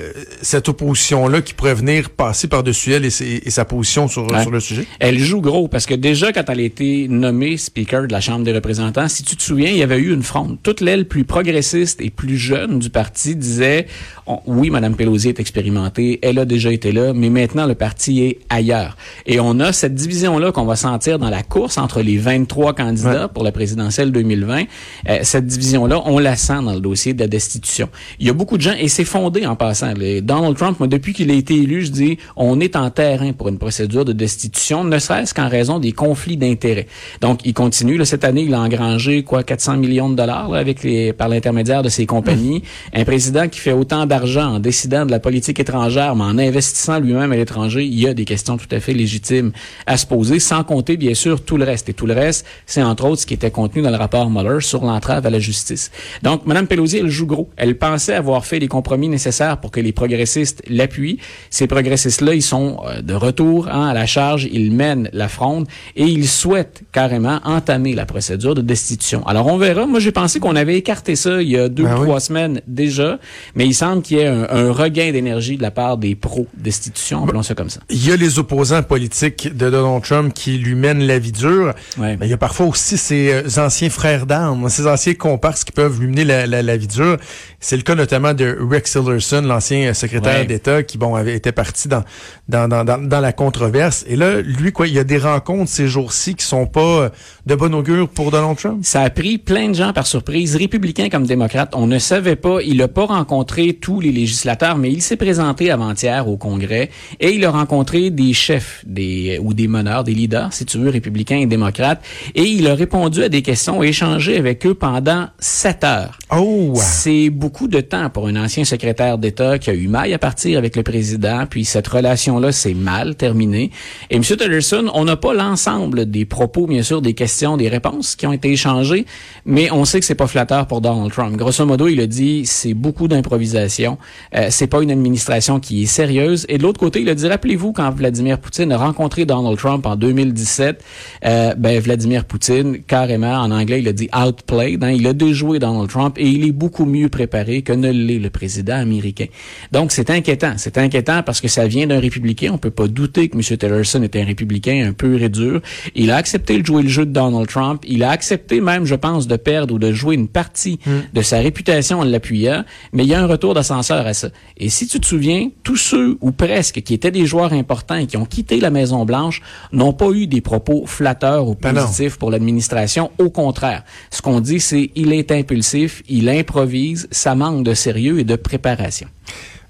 cette 0.41 0.69
opposition-là 0.69 1.41
qui 1.41 1.53
pourrait 1.53 1.75
venir 1.75 2.09
passer 2.09 2.47
par-dessus 2.47 2.93
elle 2.93 3.05
et, 3.05 3.09
sa 3.49 3.65
position 3.65 4.07
sur, 4.07 4.29
Ouais. 4.31 4.41
sur 4.41 4.51
le 4.51 4.59
sujet? 4.59 4.85
Elle 4.99 5.19
joue 5.19 5.41
gros 5.41 5.67
parce 5.67 5.85
que 5.85 5.93
déjà 5.93 6.31
quand 6.33 6.43
elle 6.49 6.59
a 6.59 6.63
été 6.63 7.07
nommée 7.07 7.57
speaker 7.57 8.07
de 8.07 8.11
la 8.11 8.21
Chambre 8.21 8.43
des 8.45 8.53
représentants, 8.53 9.07
si 9.07 9.23
tu 9.23 9.35
te 9.35 9.41
souviens, 9.43 9.69
il 9.69 9.77
y 9.77 9.83
avait 9.83 9.97
eu 9.97 10.13
une 10.13 10.23
fronde. 10.23 10.57
Toute 10.63 10.81
l'aile 10.81 11.07
plus 11.07 11.23
progressiste 11.25 12.01
et 12.01 12.09
plus 12.09 12.37
jeune 12.37 12.79
du 12.79 12.89
parti 12.89 13.35
disait 13.35 13.87
on- 14.25 14.39
oui, 14.45 14.69
Madame 14.69 14.95
Pelosi 14.95 15.29
est 15.29 15.39
expérimentée, 15.39 16.19
elle 16.21 16.39
a 16.39 16.45
déjà 16.45 16.71
été 16.71 16.91
là, 16.91 17.13
mais 17.13 17.29
maintenant 17.29 17.65
le 17.65 17.75
parti 17.75 18.21
est 18.23 18.39
ailleurs. 18.49 18.97
Et 19.25 19.39
on 19.39 19.59
a 19.59 19.73
cette 19.73 19.95
division-là 19.95 20.51
qu'on 20.51 20.65
va 20.65 20.75
sentir 20.75 21.19
dans 21.19 21.29
la 21.29 21.43
course 21.43 21.77
entre 21.77 22.01
les 22.01 22.17
23 22.17 22.73
candidats 22.73 23.27
pour 23.27 23.43
la 23.43 23.51
présidentielle 23.51 24.11
2020. 24.11 24.63
Euh, 25.07 25.19
cette 25.23 25.45
division-là, 25.47 26.01
on 26.05 26.19
la 26.19 26.35
sent 26.35 26.61
dans 26.63 26.73
le 26.73 26.79
dossier 26.79 27.13
de 27.13 27.19
la 27.19 27.27
destitution. 27.27 27.89
Il 28.19 28.27
y 28.27 28.29
a 28.29 28.33
beaucoup 28.33 28.57
de 28.57 28.61
gens, 28.61 28.75
et 28.79 28.87
c'est 28.87 29.05
en 29.25 29.55
passant. 29.55 29.93
Donald 30.21 30.57
Trump, 30.57 30.81
depuis 30.87 31.13
qu'il 31.13 31.31
a 31.31 31.33
été 31.33 31.55
élu, 31.55 31.83
je 31.83 31.91
dis, 31.91 32.17
on 32.35 32.59
est 32.59 32.75
en 32.75 32.89
terrain 32.89 33.33
pour 33.33 33.49
une 33.49 33.57
procédure 33.57 34.05
de 34.05 34.13
destitution, 34.13 34.83
ne 34.83 34.97
serait-ce 34.97 35.33
qu'en 35.33 35.49
raison 35.49 35.79
des 35.79 35.91
conflits 35.91 36.37
d'intérêts. 36.37 36.87
Donc, 37.21 37.41
il 37.45 37.53
continue. 37.53 37.97
Là, 37.97 38.05
cette 38.05 38.23
année, 38.23 38.43
il 38.43 38.53
a 38.53 38.59
engrangé 38.59 39.23
quoi 39.23 39.43
400 39.43 39.77
millions 39.77 40.09
de 40.09 40.15
dollars 40.15 40.49
là, 40.49 40.59
avec 40.59 40.83
les, 40.83 41.13
par 41.13 41.29
l'intermédiaire 41.29 41.83
de 41.83 41.89
ses 41.89 42.05
compagnies. 42.05 42.63
Un 42.93 43.03
président 43.03 43.47
qui 43.47 43.59
fait 43.59 43.71
autant 43.71 44.05
d'argent 44.05 44.55
en 44.55 44.59
décidant 44.59 45.05
de 45.05 45.11
la 45.11 45.19
politique 45.19 45.59
étrangère, 45.59 46.15
mais 46.15 46.23
en 46.23 46.37
investissant 46.37 46.99
lui-même 46.99 47.31
à 47.31 47.35
l'étranger, 47.35 47.83
il 47.85 47.99
y 47.99 48.07
a 48.07 48.13
des 48.13 48.25
questions 48.25 48.57
tout 48.57 48.67
à 48.71 48.79
fait 48.79 48.93
légitimes 48.93 49.51
à 49.85 49.97
se 49.97 50.05
poser, 50.05 50.39
sans 50.39 50.63
compter, 50.63 50.97
bien 50.97 51.13
sûr, 51.13 51.43
tout 51.43 51.57
le 51.57 51.65
reste. 51.65 51.89
Et 51.89 51.93
tout 51.93 52.05
le 52.05 52.13
reste, 52.13 52.45
c'est 52.65 52.83
entre 52.83 53.05
autres 53.05 53.21
ce 53.21 53.25
qui 53.25 53.33
était 53.33 53.51
contenu 53.51 53.81
dans 53.81 53.91
le 53.91 53.97
rapport 53.97 54.29
Mueller 54.29 54.61
sur 54.61 54.83
l'entrave 54.83 55.25
à 55.25 55.29
la 55.29 55.39
justice. 55.39 55.91
Donc, 56.23 56.45
Mme 56.45 56.67
Pelosi, 56.67 56.97
elle 56.97 57.09
joue 57.09 57.25
gros. 57.25 57.49
Elle 57.57 57.77
pensait 57.77 58.13
avoir 58.13 58.45
fait 58.45 58.59
les 58.59 58.67
compromis 58.67 59.08
nécessaires 59.09 59.59
pour 59.59 59.71
que 59.71 59.79
les 59.79 59.91
progressistes 59.91 60.61
l'appuient. 60.69 61.19
Ces 61.49 61.67
progressistes-là, 61.67 62.33
ils 62.33 62.41
sont 62.41 62.79
euh, 62.85 63.01
de 63.01 63.13
retour 63.13 63.67
hein, 63.67 63.87
à 63.87 63.93
la 63.93 64.05
charge, 64.05 64.47
ils 64.51 64.71
mènent 64.71 65.09
la 65.13 65.27
fronde 65.27 65.67
et 65.95 66.05
ils 66.05 66.27
souhaitent 66.27 66.83
carrément 66.91 67.39
entamer 67.43 67.93
la 67.95 68.05
procédure 68.05 68.55
de 68.55 68.61
destitution. 68.61 69.25
Alors, 69.27 69.47
on 69.47 69.57
verra. 69.57 69.85
Moi, 69.85 69.99
j'ai 69.99 70.11
pensé 70.11 70.39
qu'on 70.39 70.55
avait 70.55 70.77
écarté 70.77 71.15
ça 71.15 71.41
il 71.41 71.49
y 71.49 71.57
a 71.57 71.69
deux 71.69 71.83
Ben 71.83 71.95
ou 71.95 71.99
oui. 71.99 72.05
trois 72.05 72.19
semaines 72.19 72.61
déjà, 72.67 73.19
mais 73.55 73.65
il 73.65 73.73
semble 73.73 74.01
qu'il 74.01 74.17
y 74.17 74.21
ait 74.21 74.27
un, 74.27 74.47
un 74.49 74.71
regain 74.71 75.11
d'énergie 75.11 75.57
de 75.57 75.61
la 75.61 75.71
part 75.71 75.97
des 75.97 76.15
pro-destitution, 76.15 77.23
appelons 77.23 77.43
ça 77.43 77.55
comme 77.55 77.69
ça. 77.69 77.81
Il 77.89 78.05
y 78.07 78.11
a 78.11 78.15
les 78.15 78.39
opposants 78.39 78.83
politiques 78.83 79.55
de 79.55 79.69
Donald 79.69 80.03
Trump 80.03 80.33
qui 80.33 80.57
lui 80.57 80.75
mènent 80.75 81.05
la 81.05 81.19
vie 81.19 81.31
dure. 81.31 81.73
Ouais. 81.97 82.17
Mais 82.19 82.27
il 82.27 82.29
y 82.29 82.33
a 82.33 82.37
parfois 82.37 82.67
aussi 82.67 82.97
ses 82.97 83.31
euh, 83.31 83.43
anciens 83.63 83.89
frères 83.89 84.25
d'armes, 84.25 84.69
ses 84.69 84.87
anciens 84.87 85.13
comparses 85.13 85.63
qui 85.63 85.71
peuvent 85.71 85.99
lui 85.99 86.07
mener 86.07 86.23
la, 86.25 86.45
la, 86.47 86.61
la 86.61 86.77
vie 86.77 86.87
dure. 86.87 87.17
C'est 87.59 87.75
le 87.77 87.83
cas 87.83 87.95
notamment 87.95 88.33
de 88.33 88.57
Rex 88.59 88.95
Tillerson, 89.03 89.41
l'ancien 89.41 89.89
euh, 89.89 89.93
secrétaire 89.93 90.39
Ouais. 90.39 90.45
d'État, 90.45 90.83
qui 90.83 90.97
bon 90.97 91.15
avait 91.15 91.35
été 91.35 91.51
parti 91.51 91.87
dans 91.87 92.03
dans, 92.47 92.67
dans, 92.67 92.83
dans 92.83 92.97
dans 92.97 93.19
la 93.19 93.31
controverse. 93.33 94.03
Et 94.07 94.15
là, 94.15 94.41
lui 94.41 94.71
quoi, 94.71 94.87
il 94.87 94.93
y 94.93 94.99
a 94.99 95.03
des 95.03 95.17
rencontres 95.17 95.71
ces 95.71 95.87
jours-ci 95.87 96.35
qui 96.35 96.45
sont 96.45 96.65
pas 96.67 96.79
euh, 96.81 97.09
de 97.45 97.55
bon 97.55 97.73
augure 97.73 98.07
pour 98.09 98.31
Donald 98.31 98.57
Trump? 98.57 98.79
Ça 98.83 99.01
a 99.01 99.09
pris 99.09 99.37
plein 99.37 99.69
de 99.69 99.75
gens 99.75 99.93
par 99.93 100.07
surprise, 100.07 100.55
républicains 100.55 101.09
comme 101.09 101.25
démocrates. 101.25 101.73
On 101.75 101.87
ne 101.87 101.99
savait 101.99 102.35
pas. 102.35 102.61
Il 102.63 102.77
n'a 102.77 102.87
pas 102.87 103.05
rencontré 103.05 103.73
tous 103.73 103.99
les 103.99 104.11
législateurs, 104.11 104.77
mais 104.77 104.91
il 104.91 105.01
s'est 105.01 105.15
présenté 105.17 105.71
avant-hier 105.71 106.27
au 106.27 106.37
Congrès 106.37 106.89
et 107.19 107.31
il 107.31 107.45
a 107.45 107.51
rencontré 107.51 108.09
des 108.09 108.33
chefs 108.33 108.83
des, 108.85 109.39
ou 109.41 109.53
des 109.53 109.67
meneurs, 109.67 110.03
des 110.03 110.13
leaders, 110.13 110.51
si 110.53 110.65
tu 110.65 110.77
veux, 110.77 110.89
républicains 110.89 111.37
et 111.37 111.45
démocrates. 111.45 112.01
Et 112.35 112.43
il 112.43 112.67
a 112.67 112.75
répondu 112.75 113.23
à 113.23 113.29
des 113.29 113.41
questions 113.41 113.83
et 113.83 113.87
échangé 113.87 114.37
avec 114.37 114.65
eux 114.65 114.73
pendant 114.73 115.27
sept 115.39 115.83
heures. 115.83 116.17
Oh! 116.35 116.73
C'est 116.75 117.29
beaucoup 117.29 117.67
de 117.67 117.81
temps 117.81 118.09
pour 118.09 118.27
un 118.27 118.35
ancien 118.35 118.63
secrétaire 118.65 118.88
secrétaire 118.89 119.19
d'État 119.19 119.57
a 119.67 119.73
eu 119.73 119.87
maille 119.87 120.13
à 120.13 120.17
partir 120.17 120.57
avec 120.57 120.75
le 120.75 120.81
président, 120.81 121.45
puis 121.47 121.63
cette 121.63 121.87
relation-là 121.87 122.51
s'est 122.51 122.73
mal 122.73 123.15
terminée. 123.15 123.69
Et 124.09 124.15
M. 124.15 124.23
Tillerson, 124.23 124.89
on 124.95 125.05
n'a 125.05 125.15
pas 125.15 125.33
l'ensemble 125.33 126.09
des 126.09 126.25
propos, 126.25 126.65
bien 126.65 126.81
sûr, 126.81 127.01
des 127.01 127.13
questions, 127.13 127.55
des 127.55 127.69
réponses 127.69 128.15
qui 128.15 128.25
ont 128.25 128.33
été 128.33 128.51
échangées, 128.51 129.05
mais 129.45 129.71
on 129.71 129.85
sait 129.85 129.99
que 129.99 130.05
c'est 130.05 130.15
pas 130.15 130.25
flatteur 130.25 130.65
pour 130.65 130.81
Donald 130.81 131.11
Trump. 131.11 131.35
Grosso 131.37 131.63
modo, 131.65 131.87
il 131.87 131.99
a 132.01 132.07
dit, 132.07 132.47
c'est 132.47 132.73
beaucoup 132.73 133.07
d'improvisation, 133.07 133.99
euh, 134.35 134.47
c'est 134.49 134.67
pas 134.67 134.81
une 134.81 134.91
administration 134.91 135.59
qui 135.59 135.83
est 135.83 135.87
sérieuse. 135.87 136.47
Et 136.49 136.57
de 136.57 136.63
l'autre 136.63 136.79
côté, 136.79 137.01
il 137.01 137.09
a 137.09 137.15
dit, 137.15 137.27
rappelez-vous 137.27 137.73
quand 137.73 137.91
Vladimir 137.91 138.39
Poutine 138.39 138.71
a 138.71 138.77
rencontré 138.77 139.25
Donald 139.25 139.57
Trump 139.57 139.85
en 139.85 139.95
2017, 139.95 140.83
euh, 141.25 141.53
ben 141.55 141.79
Vladimir 141.79 142.25
Poutine, 142.25 142.79
carrément, 142.87 143.33
en 143.33 143.51
anglais, 143.51 143.81
il 143.81 143.87
a 143.87 143.93
dit 143.93 144.09
outplayed, 144.15 144.83
hein, 144.83 144.91
il 144.91 145.05
a 145.05 145.13
déjoué 145.13 145.59
Donald 145.59 145.89
Trump 145.89 146.15
et 146.17 146.27
il 146.27 146.47
est 146.47 146.51
beaucoup 146.51 146.85
mieux 146.85 147.09
préparé 147.09 147.61
que 147.61 147.73
ne 147.73 147.91
l'est 147.91 148.19
le 148.19 148.29
président 148.29 148.68
américain. 148.77 149.25
Donc, 149.71 149.91
c'est 149.91 150.09
inquiétant. 150.09 150.53
C'est 150.57 150.77
inquiétant 150.77 151.23
parce 151.23 151.41
que 151.41 151.47
ça 151.47 151.67
vient 151.67 151.87
d'un 151.87 151.99
républicain. 151.99 152.51
On 152.53 152.57
peut 152.57 152.71
pas 152.71 152.87
douter 152.87 153.29
que 153.29 153.37
M. 153.37 153.57
Tillerson 153.57 154.03
est 154.03 154.15
un 154.15 154.25
républicain 154.25 154.87
un 154.87 154.93
peu 154.93 155.21
et 155.21 155.29
dur. 155.29 155.61
Il 155.95 156.11
a 156.11 156.15
accepté 156.15 156.59
de 156.59 156.65
jouer 156.65 156.83
le 156.83 156.89
jeu 156.89 157.05
de 157.05 157.11
Donald 157.11 157.47
Trump. 157.47 157.83
Il 157.87 158.03
a 158.03 158.11
accepté 158.11 158.61
même, 158.61 158.85
je 158.85 158.95
pense, 158.95 159.27
de 159.27 159.35
perdre 159.35 159.75
ou 159.75 159.79
de 159.79 159.91
jouer 159.91 160.15
une 160.15 160.27
partie 160.27 160.79
hmm. 160.85 161.13
de 161.13 161.21
sa 161.21 161.39
réputation 161.39 161.99
en 161.99 162.03
l'appuyant. 162.03 162.63
Mais 162.93 163.03
il 163.03 163.09
y 163.09 163.13
a 163.13 163.21
un 163.21 163.27
retour 163.27 163.53
d'ascenseur 163.53 164.05
à 164.05 164.13
ça. 164.13 164.29
Et 164.57 164.69
si 164.69 164.87
tu 164.87 164.99
te 164.99 165.05
souviens, 165.05 165.49
tous 165.63 165.77
ceux, 165.77 166.17
ou 166.21 166.31
presque, 166.31 166.81
qui 166.81 166.93
étaient 166.93 167.11
des 167.11 167.25
joueurs 167.25 167.53
importants 167.53 167.95
et 167.95 168.07
qui 168.07 168.17
ont 168.17 168.25
quitté 168.25 168.59
la 168.59 168.69
Maison-Blanche 168.69 169.41
n'ont 169.71 169.93
pas 169.93 170.09
eu 170.11 170.27
des 170.27 170.41
propos 170.41 170.85
flatteurs 170.85 171.47
ou 171.47 171.55
ben 171.55 171.73
positifs 171.73 172.17
pour 172.17 172.31
l'administration. 172.31 173.11
Au 173.17 173.29
contraire, 173.29 173.83
ce 174.11 174.21
qu'on 174.21 174.39
dit, 174.39 174.59
c'est 174.59 174.91
il 174.95 175.13
est 175.13 175.31
impulsif, 175.31 176.03
il 176.09 176.29
improvise, 176.29 177.07
ça 177.11 177.35
manque 177.35 177.63
de 177.63 177.73
sérieux 177.73 178.19
et 178.19 178.23
de 178.23 178.35
préparation. 178.35 178.58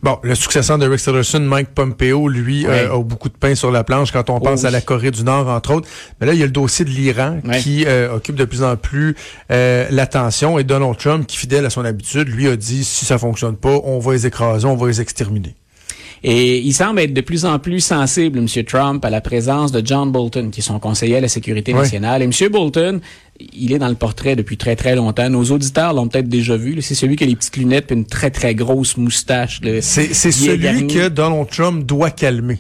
Bon, 0.02 0.18
le 0.24 0.34
successeur 0.34 0.78
de 0.78 0.88
Rick 0.88 1.02
Tillerson, 1.02 1.42
Mike 1.42 1.70
Pompeo, 1.76 2.30
lui, 2.30 2.66
euh, 2.66 2.94
a 2.94 3.04
beaucoup 3.04 3.28
de 3.28 3.34
pain 3.34 3.54
sur 3.54 3.70
la 3.70 3.84
planche 3.84 4.12
quand 4.12 4.30
on 4.30 4.40
pense 4.40 4.64
à 4.64 4.72
la 4.72 4.80
Corée 4.80 5.12
du 5.12 5.24
Nord, 5.24 5.50
entre 5.50 5.74
autres. 5.74 5.90
Mais 6.20 6.28
là, 6.28 6.34
il 6.34 6.40
y 6.40 6.44
a 6.44 6.46
le 6.46 6.54
dossier 6.54 6.86
de 6.86 6.90
l'Iran 6.90 7.40
qui 7.62 7.86
euh, 7.86 8.16
occupe 8.16 8.36
de 8.36 8.46
plus 8.46 8.64
en 8.64 8.78
plus 8.78 9.16
euh, 9.52 9.88
l'attention. 9.92 10.58
Et 10.58 10.64
Donald 10.64 10.96
Trump, 10.98 11.28
qui 11.28 11.36
fidèle 11.36 11.66
à 11.66 11.70
son 11.70 11.84
habitude, 11.84 12.30
lui 12.30 12.48
a 12.48 12.56
dit, 12.56 12.86
si 12.86 13.06
ça 13.06 13.18
fonctionne 13.18 13.58
pas, 13.58 13.78
on 13.84 14.00
va 14.00 14.14
les 14.14 14.26
écraser, 14.26 14.66
on 14.66 14.78
va 14.78 14.88
les 14.88 15.02
exterminer. 15.02 15.56
Et 16.24 16.60
il 16.60 16.74
semble 16.74 17.00
être 17.00 17.14
de 17.14 17.22
plus 17.22 17.46
en 17.46 17.60
plus 17.60 17.80
sensible, 17.80 18.40
M. 18.40 18.48
Trump, 18.66 19.04
à 19.06 19.10
la 19.10 19.22
présence 19.22 19.72
de 19.72 19.86
John 19.86 20.12
Bolton, 20.12 20.50
qui 20.52 20.60
est 20.60 20.64
son 20.64 20.80
conseiller 20.80 21.18
à 21.18 21.22
la 21.22 21.28
sécurité 21.28 21.74
nationale. 21.74 22.22
Et 22.22 22.26
M. 22.26 22.50
Bolton, 22.52 23.00
il 23.54 23.72
est 23.74 23.80
dans 23.80 23.88
le 23.88 23.96
portrait 23.96 24.36
depuis 24.36 24.58
très 24.58 24.76
très 24.76 24.96
longtemps. 24.96 25.30
Nos 25.30 25.46
auditeurs 25.46 25.94
l'ont 25.94 26.08
peut-être 26.08 26.30
déjà 26.30 26.58
vu. 26.58 26.82
C'est 26.82 26.96
celui 26.96 27.16
qui 27.16 27.24
a 27.24 27.28
les 27.28 27.36
petites 27.36 27.58
lunettes 27.58 27.92
et 27.92 27.96
une 27.96 28.06
très 28.06 28.32
très 28.32 28.56
grosse 28.56 28.98
moustache. 28.98 29.62
C'est 29.82 30.14
celui 30.14 30.88
que 30.88 31.08
Donald 31.08 31.50
Trump 31.50 31.86
doit 31.86 32.12
calmer. 32.12 32.60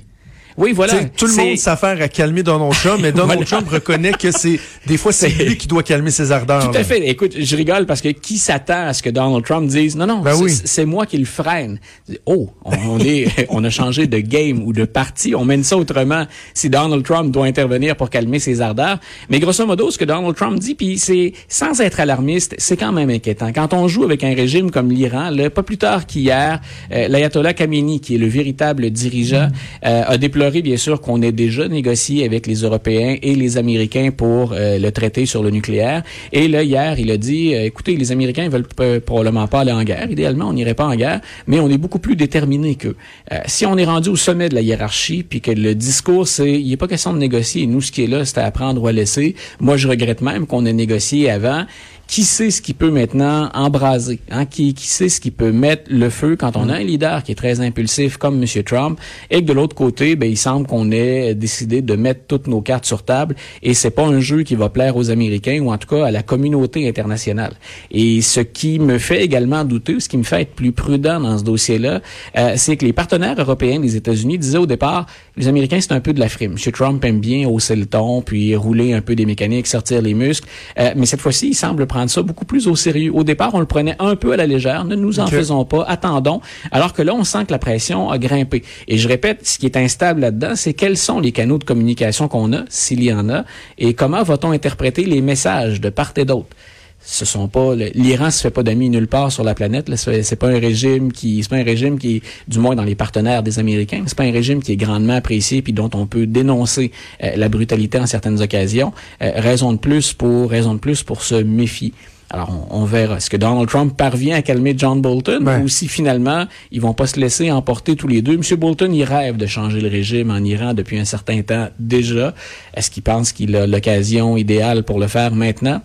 Oui, 0.59 0.73
voilà. 0.73 1.05
tout 1.15 1.25
le 1.25 1.33
monde 1.35 1.57
s'affaire 1.57 2.01
à 2.01 2.09
calmer 2.09 2.43
Donald 2.43 2.73
Trump, 2.73 2.99
mais 3.01 3.11
Donald 3.13 3.45
Trump 3.45 3.69
reconnaît 3.69 4.11
que 4.11 4.29
c'est 4.29 4.59
des 4.85 4.97
fois 4.97 5.13
c'est 5.13 5.29
lui 5.29 5.55
qui 5.55 5.67
doit 5.67 5.83
calmer 5.83 6.11
ses 6.11 6.33
ardeurs. 6.33 6.69
Tout 6.69 6.77
à 6.77 6.83
fait. 6.83 7.07
Écoute, 7.07 7.33
je 7.39 7.55
rigole 7.55 7.85
parce 7.85 8.01
que 8.01 8.09
qui 8.09 8.37
s'attend 8.37 8.87
à 8.87 8.93
ce 8.93 9.01
que 9.01 9.09
Donald 9.09 9.45
Trump 9.45 9.69
dise 9.69 9.95
non 9.95 10.05
non, 10.05 10.19
ben 10.19 10.35
c'est 10.65 10.83
moi 10.83 11.05
qui 11.05 11.17
le 11.17 11.25
freine. 11.25 11.79
Oh, 12.25 12.49
on 12.65 12.99
est 12.99 13.47
on 13.49 13.63
a 13.63 13.69
changé 13.69 14.05
de 14.05 14.19
game 14.19 14.61
ou 14.65 14.73
de 14.73 14.83
parti, 14.83 15.33
on 15.33 15.45
mène 15.45 15.63
ça 15.63 15.77
autrement 15.77 16.25
si 16.53 16.69
Donald 16.69 17.03
Trump 17.05 17.31
doit 17.31 17.45
intervenir 17.45 17.95
pour 17.95 18.09
calmer 18.09 18.39
ses 18.39 18.59
ardeurs. 18.59 18.99
Mais 19.29 19.39
grosso 19.39 19.65
modo, 19.65 19.89
ce 19.91 19.97
que 19.97 20.05
Donald 20.05 20.35
Trump 20.35 20.59
dit 20.59 20.75
puis 20.75 20.97
c'est 20.97 21.31
sans 21.47 21.79
être 21.79 22.01
alarmiste, 22.01 22.55
c'est 22.57 22.75
quand 22.75 22.91
même 22.91 23.09
inquiétant. 23.09 23.53
Quand 23.53 23.73
on 23.73 23.87
joue 23.87 24.03
avec 24.03 24.25
un 24.25 24.35
régime 24.35 24.71
comme 24.71 24.91
l'Iran, 24.91 25.31
pas 25.55 25.63
plus 25.63 25.77
tard 25.77 26.05
qu'hier, 26.05 26.59
euh, 26.91 27.07
l'ayatollah 27.07 27.53
Khamenei 27.53 27.99
qui 27.99 28.15
est 28.15 28.17
le 28.17 28.27
véritable 28.27 28.89
dirigeant 28.89 29.47
euh, 29.85 30.03
a 30.05 30.17
déploré 30.17 30.48
bien 30.49 30.77
sûr, 30.77 31.01
qu'on 31.01 31.21
ait 31.21 31.31
déjà 31.31 31.67
négocié 31.67 32.25
avec 32.25 32.47
les 32.47 32.61
Européens 32.61 33.15
et 33.21 33.35
les 33.35 33.57
Américains 33.57 34.09
pour 34.15 34.53
euh, 34.53 34.77
le 34.77 34.91
traité 34.91 35.25
sur 35.25 35.43
le 35.43 35.49
nucléaire. 35.49 36.03
Et 36.31 36.47
là, 36.47 36.63
hier, 36.63 36.99
il 36.99 37.11
a 37.11 37.17
dit, 37.17 37.55
euh, 37.55 37.65
écoutez, 37.65 37.95
les 37.95 38.11
Américains 38.11 38.49
veulent 38.49 38.67
probablement 39.01 39.47
pas 39.47 39.61
aller 39.61 39.71
en 39.71 39.83
guerre. 39.83 40.09
Idéalement, 40.09 40.49
on 40.49 40.53
n'irait 40.53 40.73
pas 40.73 40.87
en 40.87 40.95
guerre, 40.95 41.21
mais 41.47 41.59
on 41.59 41.69
est 41.69 41.77
beaucoup 41.77 41.99
plus 41.99 42.15
déterminés 42.15 42.75
qu'eux. 42.75 42.95
Euh, 43.31 43.37
si 43.45 43.65
on 43.65 43.77
est 43.77 43.85
rendu 43.85 44.09
au 44.09 44.15
sommet 44.15 44.49
de 44.49 44.55
la 44.55 44.61
hiérarchie, 44.61 45.23
puis 45.23 45.41
que 45.41 45.51
le 45.51 45.75
discours, 45.75 46.27
c'est, 46.27 46.59
il 46.59 46.69
n'est 46.69 46.77
pas 46.77 46.87
question 46.87 47.13
de 47.13 47.19
négocier. 47.19 47.65
Nous, 47.67 47.81
ce 47.81 47.91
qui 47.91 48.03
est 48.03 48.07
là, 48.07 48.25
c'est 48.25 48.39
à 48.39 48.51
prendre 48.51 48.81
ou 48.81 48.87
à 48.87 48.91
laisser. 48.91 49.35
Moi, 49.59 49.77
je 49.77 49.87
regrette 49.87 50.21
même 50.21 50.47
qu'on 50.47 50.65
ait 50.65 50.73
négocié 50.73 51.29
avant 51.29 51.65
qui 52.09 52.23
sait 52.23 52.49
ce 52.49 52.59
qui 52.59 52.73
peut 52.73 52.89
maintenant 52.89 53.51
embraser, 53.53 54.19
hein? 54.31 54.47
qui, 54.47 54.73
qui 54.73 54.87
sait 54.87 55.09
ce 55.09 55.21
qui 55.21 55.29
peut 55.29 55.51
mettre 55.51 55.83
le 55.91 56.09
feu 56.09 56.35
quand 56.35 56.57
on 56.57 56.67
a 56.67 56.73
un 56.73 56.83
leader 56.83 57.21
qui 57.21 57.33
est 57.33 57.35
très 57.35 57.61
impulsif 57.61 58.17
comme 58.17 58.41
M. 58.41 58.63
Trump 58.63 58.99
et 59.29 59.41
que 59.41 59.45
de 59.45 59.53
l'autre 59.53 59.75
côté, 59.75 60.15
ben, 60.15 60.27
il 60.27 60.35
semble 60.35 60.65
qu'on 60.65 60.89
ait 60.89 61.35
décidé 61.35 61.83
de 61.83 61.95
mettre 61.95 62.21
toutes 62.27 62.47
nos 62.47 62.61
cartes 62.61 62.85
sur 62.85 63.03
table 63.03 63.35
et 63.61 63.75
c'est 63.75 63.91
pas 63.91 64.07
un 64.07 64.19
jeu 64.19 64.41
qui 64.41 64.55
va 64.55 64.69
plaire 64.69 64.97
aux 64.97 65.11
Américains 65.11 65.59
ou 65.61 65.71
en 65.71 65.77
tout 65.77 65.87
cas 65.87 66.07
à 66.07 66.09
la 66.09 66.23
communauté 66.23 66.89
internationale. 66.89 67.53
Et 67.91 68.23
ce 68.23 68.39
qui 68.39 68.79
me 68.79 68.97
fait 68.97 69.23
également 69.23 69.63
douter, 69.63 69.99
ce 69.99 70.09
qui 70.09 70.17
me 70.17 70.23
fait 70.23 70.41
être 70.41 70.55
plus 70.55 70.71
prudent 70.71 71.19
dans 71.19 71.37
ce 71.37 71.43
dossier-là, 71.43 72.01
euh, 72.37 72.53
c'est 72.55 72.75
que 72.75 72.85
les 72.85 72.93
partenaires 72.93 73.35
européens 73.37 73.79
des 73.79 73.95
États-Unis 73.95 74.39
disaient 74.39 74.57
au 74.57 74.65
départ, 74.65 75.05
les 75.37 75.47
Américains 75.47 75.79
c'est 75.79 75.93
un 75.93 76.01
peu 76.01 76.13
de 76.13 76.19
la 76.19 76.27
frime. 76.27 76.53
M. 76.53 76.71
Trump 76.71 77.05
aime 77.05 77.19
bien 77.19 77.47
hausser 77.47 77.75
le 77.75 77.85
ton, 77.85 78.23
puis 78.23 78.55
rouler 78.55 78.93
un 78.93 79.01
peu 79.01 79.13
des 79.13 79.27
mécaniques, 79.27 79.67
sortir 79.67 80.01
les 80.01 80.15
muscles, 80.15 80.49
euh, 80.79 80.93
mais 80.95 81.05
cette 81.05 81.21
fois-ci, 81.21 81.49
il 81.49 81.53
semble 81.53 81.85
prendre 81.85 81.98
ça 82.07 82.21
beaucoup 82.21 82.45
plus 82.45 82.67
au 82.67 82.75
sérieux. 82.75 83.11
Au 83.13 83.23
départ, 83.23 83.53
on 83.53 83.59
le 83.59 83.65
prenait 83.65 83.95
un 83.99 84.15
peu 84.15 84.31
à 84.31 84.37
la 84.37 84.45
légère. 84.45 84.85
Ne 84.85 84.95
nous 84.95 85.19
en 85.19 85.27
faisons 85.27 85.65
pas. 85.65 85.83
Attendons. 85.87 86.41
Alors 86.71 86.93
que 86.93 87.01
là, 87.01 87.13
on 87.13 87.23
sent 87.23 87.45
que 87.45 87.51
la 87.51 87.59
pression 87.59 88.09
a 88.09 88.17
grimpé. 88.17 88.63
Et 88.87 88.97
je 88.97 89.07
répète, 89.07 89.45
ce 89.45 89.57
qui 89.57 89.65
est 89.65 89.77
instable 89.77 90.21
là-dedans, 90.21 90.53
c'est 90.55 90.73
quels 90.73 90.97
sont 90.97 91.19
les 91.19 91.31
canaux 91.31 91.57
de 91.57 91.63
communication 91.63 92.27
qu'on 92.27 92.53
a, 92.53 92.63
s'il 92.69 93.03
y 93.03 93.13
en 93.13 93.29
a, 93.29 93.43
et 93.77 93.93
comment 93.93 94.23
va-t-on 94.23 94.51
interpréter 94.51 95.03
les 95.03 95.21
messages 95.21 95.81
de 95.81 95.89
part 95.89 96.13
et 96.15 96.25
d'autre 96.25 96.55
ce 97.01 97.25
sont 97.25 97.47
pas 97.47 97.75
l'Iran 97.75 98.29
se 98.29 98.41
fait 98.41 98.49
pas 98.49 98.63
d'amis 98.63 98.89
nulle 98.89 99.07
part 99.07 99.31
sur 99.31 99.43
la 99.43 99.55
planète. 99.55 99.89
C'est 99.95 100.35
pas 100.35 100.49
un 100.49 100.59
régime 100.59 101.11
qui, 101.11 101.41
c'est 101.41 101.49
pas 101.49 101.57
un 101.57 101.63
régime 101.63 101.97
qui, 101.97 102.21
du 102.47 102.59
moins 102.59 102.75
dans 102.75 102.83
les 102.83 102.95
partenaires 102.95 103.43
des 103.43 103.59
Américains, 103.59 104.03
c'est 104.05 104.17
pas 104.17 104.25
un 104.25 104.31
régime 104.31 104.61
qui 104.61 104.73
est 104.73 104.77
grandement 104.77 105.15
apprécié 105.15 105.61
puis 105.61 105.73
dont 105.73 105.89
on 105.93 106.05
peut 106.05 106.27
dénoncer 106.27 106.91
euh, 107.23 107.31
la 107.35 107.49
brutalité 107.49 107.99
en 107.99 108.05
certaines 108.05 108.41
occasions. 108.41 108.93
Euh, 109.21 109.31
raison 109.35 109.73
de 109.73 109.77
plus 109.77 110.13
pour 110.13 110.49
raison 110.49 110.73
de 110.73 110.79
plus 110.79 111.03
pour 111.03 111.23
se 111.23 111.35
méfier. 111.35 111.93
Alors, 112.31 112.67
on, 112.69 112.85
verra. 112.85 113.17
Est-ce 113.17 113.29
que 113.29 113.37
Donald 113.37 113.67
Trump 113.67 113.97
parvient 113.97 114.35
à 114.35 114.43
calmer 114.43 114.75
John 114.77 115.01
Bolton 115.01 115.43
ou 115.63 115.67
si 115.67 115.87
finalement, 115.87 116.45
ils 116.71 116.79
vont 116.79 116.93
pas 116.93 117.07
se 117.07 117.19
laisser 117.19 117.49
emporter 117.51 117.95
tous 117.95 118.07
les 118.07 118.21
deux? 118.21 118.33
M. 118.33 118.41
Bolton, 118.55 118.91
il 118.93 119.03
rêve 119.03 119.35
de 119.37 119.47
changer 119.47 119.81
le 119.81 119.87
régime 119.89 120.29
en 120.29 120.37
Iran 120.37 120.75
depuis 120.75 120.99
un 120.99 121.05
certain 121.05 121.41
temps 121.41 121.69
déjà. 121.79 122.35
Est-ce 122.75 122.91
qu'il 122.91 123.01
pense 123.01 123.31
qu'il 123.31 123.55
a 123.55 123.65
l'occasion 123.65 124.37
idéale 124.37 124.83
pour 124.83 124.99
le 124.99 125.07
faire 125.07 125.33
maintenant? 125.33 125.81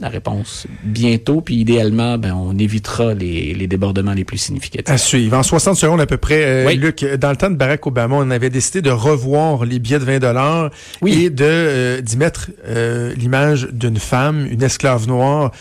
La 0.00 0.08
réponse 0.08 0.66
bientôt, 0.82 1.40
puis 1.40 1.54
idéalement, 1.54 2.18
ben, 2.18 2.34
on 2.34 2.58
évitera 2.58 3.14
les, 3.14 3.54
les 3.54 3.68
débordements 3.68 4.12
les 4.12 4.24
plus 4.24 4.38
significatifs. 4.38 4.92
À 4.92 4.98
suivre. 4.98 5.36
En 5.36 5.44
60 5.44 5.76
secondes 5.76 6.00
à 6.00 6.06
peu 6.06 6.16
près, 6.16 6.42
euh, 6.44 6.72
Luc, 6.72 7.04
dans 7.04 7.30
le 7.30 7.36
temps 7.36 7.48
de 7.48 7.54
Barack 7.54 7.86
Obama, 7.86 8.16
on 8.16 8.30
avait 8.32 8.50
décidé 8.50 8.82
de 8.82 8.90
revoir 8.90 9.64
les 9.64 9.78
billets 9.78 10.00
de 10.00 10.04
20 10.04 10.18
dollars 10.18 10.70
et 11.06 11.30
de 11.30 11.44
euh, 11.44 12.00
d'y 12.00 12.16
mettre 12.16 12.50
euh, 12.66 13.14
l'image 13.14 13.68
d'une 13.70 13.98
femme, 13.98 14.48
une 14.50 14.64
esclave 14.64 15.06
noire 15.06 15.52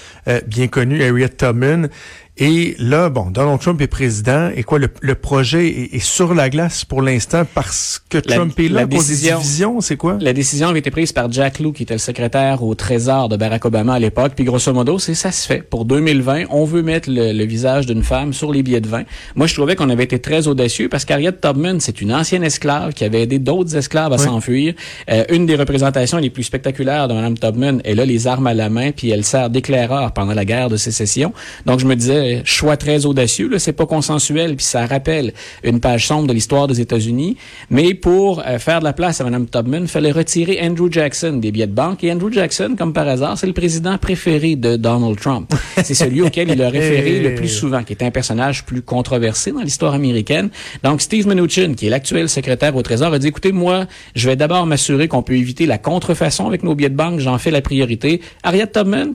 bien 0.48 0.68
connue, 0.68 1.04
Harriet 1.04 1.30
Tubman. 1.30 1.90
Et 2.38 2.76
là, 2.80 3.10
bon, 3.10 3.30
Donald 3.30 3.60
Trump 3.60 3.80
est 3.80 3.88
président 3.88 4.50
et 4.56 4.64
quoi, 4.64 4.80
le, 4.80 5.16
projet 5.16 5.68
est, 5.94 6.00
sur 6.00 6.34
la 6.34 6.50
glace 6.50 6.84
pour 6.84 7.04
l'instant 7.04 7.44
parce 7.54 8.02
que 8.10 8.18
Trump 8.18 8.60
est 8.60 8.70
là 8.70 8.82
la 8.82 8.88
pour 8.88 8.98
décision, 8.98 9.38
des 9.38 9.44
divisions, 9.44 9.82
c'est 9.82 9.98
quoi? 9.98 10.18
La 10.20 10.34
décision 10.34 10.70
avait 10.70 10.80
été 10.80 10.90
prise 10.90 11.12
par 11.12 11.32
Jack 11.32 11.60
Lew, 11.60 11.74
qui 11.74 11.84
était 11.84 11.94
le 11.94 12.00
secrétaire 12.00 12.64
au 12.64 12.74
Trésor 12.74 13.30
de 13.30 13.38
Barack 13.38 13.66
Obama 13.66 13.94
à 13.94 14.00
l'époque. 14.00 14.34
Puis 14.36 14.46
grosso 14.46 14.74
modo, 14.74 14.98
c'est 14.98 15.14
ça 15.14 15.32
se 15.32 15.46
fait. 15.46 15.62
Pour 15.62 15.86
2020, 15.86 16.46
on 16.50 16.66
veut 16.66 16.82
mettre 16.82 17.08
le, 17.12 17.44
visage 17.46 17.86
d'une 17.86 18.02
femme 18.02 18.34
sur 18.34 18.52
les 18.52 18.64
billets 18.64 18.82
de 18.82 18.88
vin. 18.88 19.04
Moi, 19.36 19.46
je 19.46 19.54
trouvais 19.54 19.76
qu'on 19.76 19.92
avait 19.92 20.06
été 20.06 20.18
très 20.18 20.48
audacieux 20.48 20.90
parce 20.90 21.06
qu'Harriet 21.06 21.34
Tubman, 21.34 21.80
c'est 21.82 22.02
une 22.02 22.12
ancienne 22.12 22.44
esclave 22.44 22.94
qui 22.94 23.04
avait 23.04 23.22
aidé 23.22 23.38
d'autres 23.38 23.76
esclaves 23.76 24.12
à 24.12 24.18
s'enfuir. 24.18 24.74
Euh, 25.12 25.24
une 25.30 25.46
des 25.46 25.56
représentations 25.56 26.18
les 26.18 26.32
plus 26.32 26.44
spectaculaires 26.44 27.08
de 27.08 27.14
Mme 27.14 27.38
Tubman, 27.38 27.80
elle 27.86 28.00
a 28.00 28.06
les 28.06 28.26
armes 28.26 28.48
à 28.48 28.56
la 28.56 28.70
main, 28.70 28.92
puis 28.92 29.12
elle 29.12 29.24
sert 29.24 29.52
d'éclaireur 29.52 30.14
pendant 30.14 30.34
la 30.34 30.46
guerre 30.46 30.70
de 30.70 30.78
sécession. 30.78 31.32
Donc, 31.68 31.80
je 31.80 31.86
me 31.86 31.96
disais, 31.96 32.23
choix 32.46 32.78
très 32.78 33.06
audacieux. 33.06 33.50
Là, 33.50 33.60
c'est 33.60 33.74
pas 33.74 33.86
consensuel, 33.86 34.56
puis 34.56 34.66
ça 34.66 34.86
rappelle 34.86 35.34
une 35.64 35.80
page 35.80 36.08
sombre 36.08 36.28
de 36.28 36.34
l'histoire 36.34 36.68
des 36.68 36.82
États-Unis. 36.82 37.38
Mais 37.70 37.94
pour 37.94 38.44
euh, 38.46 38.60
faire 38.60 38.80
de 38.80 38.86
la 38.86 38.94
place 38.94 39.22
à 39.22 39.24
Mme 39.24 39.48
Tubman, 39.48 39.88
fallait 39.88 40.12
retirer 40.12 40.60
Andrew 40.62 40.92
Jackson 40.92 41.34
des 41.34 41.52
billets 41.52 41.68
de 41.68 41.74
banque. 41.74 42.04
Et 42.04 42.12
Andrew 42.12 42.32
Jackson, 42.32 42.76
comme 42.78 42.94
par 42.94 43.08
hasard, 43.08 43.38
c'est 43.38 43.48
le 43.48 43.54
président 43.54 43.98
préféré 43.98 44.56
de 44.56 44.76
Donald 44.76 45.20
Trump. 45.20 45.54
c'est 45.84 45.94
celui 45.94 46.22
auquel 46.22 46.50
il 46.50 46.62
a 46.62 46.70
référé 46.70 47.22
le 47.22 47.36
plus 47.36 47.50
souvent, 47.50 47.84
qui 47.84 47.94
est 47.94 48.04
un 48.04 48.12
personnage 48.12 48.66
plus 48.66 48.82
controversé 48.82 49.52
dans 49.52 49.62
l'histoire 49.62 49.94
américaine. 49.94 50.50
Donc, 50.84 51.02
Steve 51.02 51.28
Mnuchin, 51.28 51.74
qui 51.74 51.88
est 51.88 51.90
l'actuel 51.90 52.30
secrétaire 52.30 52.76
au 52.76 52.82
Trésor, 52.82 53.14
a 53.14 53.20
dit, 53.20 53.28
écoutez, 53.28 53.52
moi, 53.52 53.86
je 54.16 54.30
vais 54.30 54.36
d'abord 54.36 54.66
m'assurer 54.66 55.08
qu'on 55.08 55.24
peut 55.24 55.36
éviter 55.36 55.66
la 55.66 55.78
contrefaçon 55.78 56.48
avec 56.48 56.64
nos 56.64 56.76
billets 56.76 56.90
de 56.90 56.96
banque. 56.96 57.20
J'en 57.20 57.38
fais 57.38 57.52
la 57.52 57.62
priorité. 57.62 58.22
Harriet 58.44 58.68
Tubman, 58.68 59.14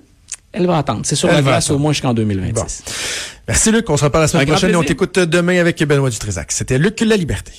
Elle 0.53 0.67
va 0.67 0.79
attendre. 0.79 1.03
C'est 1.05 1.17
sur 1.17 1.29
Elle 1.29 1.37
la 1.37 1.43
va 1.43 1.51
glace 1.53 1.71
au 1.71 1.79
moins 1.79 1.93
jusqu'en 1.93 2.15
2026. 2.15 2.55
Bon. 2.55 2.65
Merci 3.49 3.71
Luc, 3.71 3.89
on 3.91 3.97
se 3.97 4.05
reparle 4.05 4.25
la 4.25 4.29
semaine 4.29 4.47
prochaine 4.47 4.71
et 4.71 4.77
on 4.77 4.83
t'écoute 4.83 5.19
demain 5.19 5.59
avec 5.59 5.83
Benoît 5.83 6.11
Dutrisac. 6.11 6.53
C'était 6.53 6.79
Luc 6.79 7.01
La 7.01 7.17
Liberté. 7.17 7.53